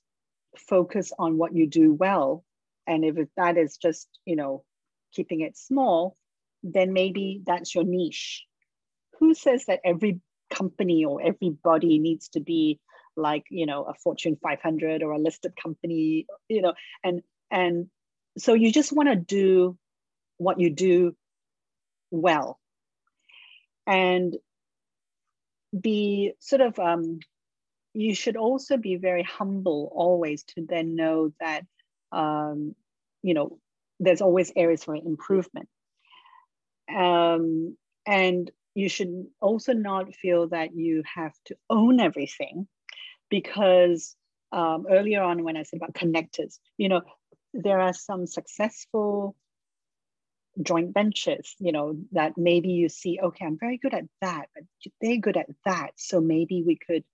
[0.59, 2.45] focus on what you do well.
[2.87, 4.65] And if that is just, you know,
[5.15, 6.19] keeping it small,
[6.63, 8.45] then maybe that's your niche.
[9.19, 10.21] Who says that every
[10.51, 12.79] company or everybody needs to be
[13.17, 17.89] like you know a fortune 500 or a listed company you know and and
[18.39, 19.77] so you just want to do
[20.39, 21.15] what you do
[22.11, 22.59] well.
[23.87, 24.37] And
[25.79, 27.21] be sort of um,
[27.95, 31.65] you should also be very humble always to then know that
[32.13, 32.75] um,
[33.23, 33.59] you know
[33.99, 35.69] there's always areas for improvement.
[36.95, 42.67] Um, and you should also not feel that you have to own everything
[43.33, 44.15] because
[44.53, 47.01] um, earlier on when I said about connectors, you know,
[47.55, 49.35] there are some successful
[50.61, 54.65] joint ventures, you know, that maybe you see, okay, I'm very good at that, but
[55.01, 55.93] they're good at that.
[55.97, 57.05] So maybe we could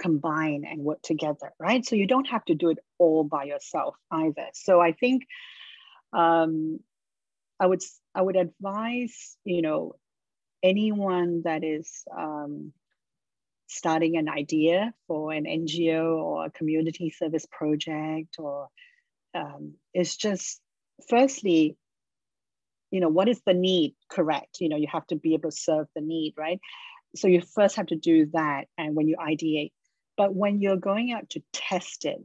[0.00, 1.84] combine and work together, right?
[1.84, 4.46] So you don't have to do it all by yourself either.
[4.54, 5.24] So I think
[6.12, 6.78] um,
[7.58, 7.82] I would
[8.14, 9.96] I would advise, you know,
[10.62, 12.72] anyone that is um,
[13.72, 18.68] starting an idea for an NGO or a community service project, or
[19.34, 20.60] um, it's just
[21.08, 21.76] firstly,
[22.90, 23.94] you know, what is the need?
[24.10, 24.58] Correct.
[24.60, 26.60] You know, you have to be able to serve the need, right?
[27.16, 29.72] So you first have to do that, and when you ideate,
[30.16, 32.18] but when you're going out to test it,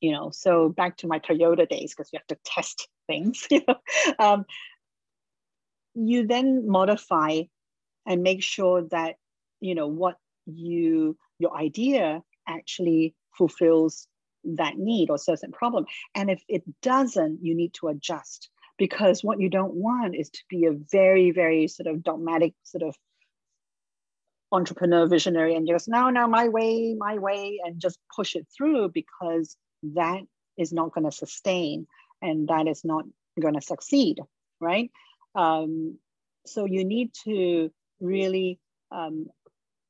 [0.00, 3.46] you know, so back to my Toyota days because you have to test things.
[3.50, 3.74] You know,
[4.18, 4.44] um,
[5.94, 7.42] you then modify
[8.06, 9.16] and make sure that
[9.60, 10.16] you know what
[10.46, 14.06] you your idea actually fulfills
[14.44, 15.84] that need or certain problem.
[16.14, 20.40] And if it doesn't you need to adjust because what you don't want is to
[20.48, 22.96] be a very very sort of dogmatic sort of
[24.52, 28.88] entrepreneur visionary and just no no my way my way and just push it through
[28.88, 30.22] because that
[30.58, 31.86] is not going to sustain
[32.20, 33.04] and that is not
[33.40, 34.18] going to succeed
[34.60, 34.90] right?
[35.34, 35.98] Um,
[36.46, 37.70] so you need to
[38.00, 38.58] really
[38.92, 39.26] um,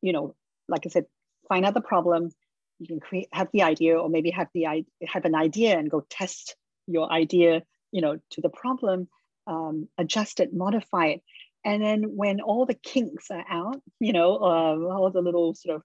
[0.00, 0.34] you know
[0.70, 1.04] like I said,
[1.48, 2.30] find out the problem.
[2.78, 6.04] You can create have the idea, or maybe have the have an idea and go
[6.08, 6.56] test
[6.86, 7.62] your idea,
[7.92, 9.08] you know, to the problem,
[9.46, 11.20] um, adjust it, modify it,
[11.64, 15.76] and then when all the kinks are out, you know, uh, all the little sort
[15.76, 15.82] of,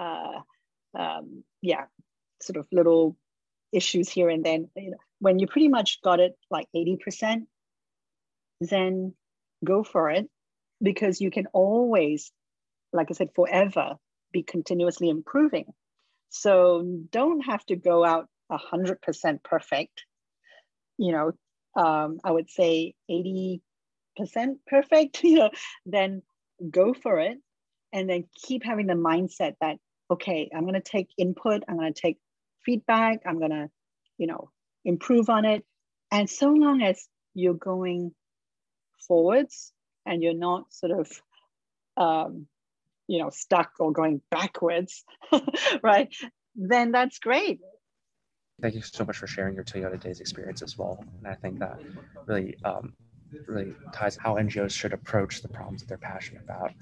[0.00, 1.84] uh, um, yeah,
[2.42, 3.16] sort of little
[3.72, 7.46] issues here and then, you know, when you pretty much got it like eighty percent,
[8.60, 9.14] then
[9.64, 10.28] go for it
[10.82, 12.30] because you can always,
[12.92, 13.96] like I said, forever
[14.34, 15.72] be continuously improving.
[16.28, 20.04] So don't have to go out 100% perfect.
[20.98, 21.32] You know,
[21.80, 23.60] um, I would say 80%
[24.66, 25.50] perfect, you know,
[25.86, 26.22] then
[26.70, 27.38] go for it.
[27.92, 29.76] And then keep having the mindset that,
[30.10, 32.18] okay, I'm going to take input, I'm going to take
[32.66, 33.70] feedback, I'm going to,
[34.18, 34.50] you know,
[34.84, 35.64] improve on it.
[36.10, 38.12] And so long as you're going
[39.06, 39.72] forwards
[40.04, 41.08] and you're not sort of
[41.96, 42.48] um,
[43.06, 45.04] you know stuck or going backwards
[45.82, 46.14] right?
[46.54, 47.60] Then that's great.
[48.62, 51.04] Thank you so much for sharing your toyota days experience as well.
[51.18, 51.78] And i think that
[52.26, 52.94] really um,
[53.46, 56.72] really ties how ngos should approach the problems that they're passionate about.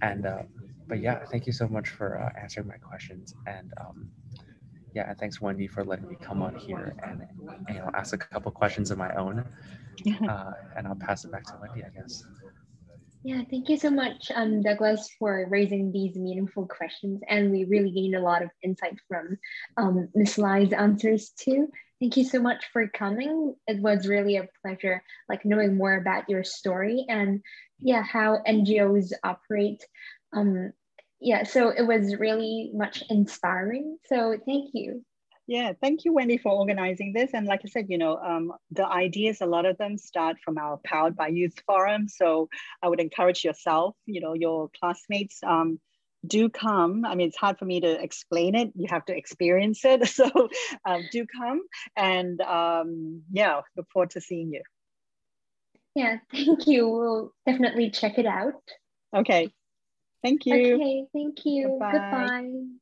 [0.00, 0.42] And uh,
[0.86, 3.34] but yeah thank you so much for uh, answering my questions.
[3.46, 4.08] And um,
[4.94, 7.26] yeah and thanks wendy for letting me come on here and
[7.68, 9.44] you know ask a couple questions of my own.
[10.28, 12.24] Uh, and i'll pass it back to wendy i guess
[13.24, 17.20] yeah, thank you so much, um, Douglas, for raising these meaningful questions.
[17.28, 19.38] And we really gained a lot of insight from
[19.76, 20.38] um, Ms.
[20.38, 21.68] Lai's answers too.
[22.00, 23.54] Thank you so much for coming.
[23.68, 27.42] It was really a pleasure, like knowing more about your story and
[27.78, 29.84] yeah, how NGOs operate.
[30.32, 30.72] Um,
[31.20, 33.98] yeah, so it was really much inspiring.
[34.06, 35.04] So thank you.
[35.48, 37.30] Yeah, thank you, Wendy, for organizing this.
[37.34, 40.56] And like I said, you know, um, the ideas, a lot of them start from
[40.56, 42.08] our Powered by Youth Forum.
[42.08, 42.48] So
[42.82, 45.80] I would encourage yourself, you know, your classmates, um,
[46.24, 47.04] do come.
[47.04, 48.72] I mean, it's hard for me to explain it.
[48.76, 50.08] You have to experience it.
[50.12, 50.30] So
[50.84, 51.62] um, do come.
[51.96, 54.62] And um, yeah, look forward to seeing you.
[55.94, 56.88] Yeah, thank you.
[56.88, 58.62] We'll definitely check it out.
[59.14, 59.50] Okay.
[60.22, 60.74] Thank you.
[60.76, 61.68] Okay, thank you.
[61.68, 61.92] Goodbye.
[61.92, 62.78] Goodbye.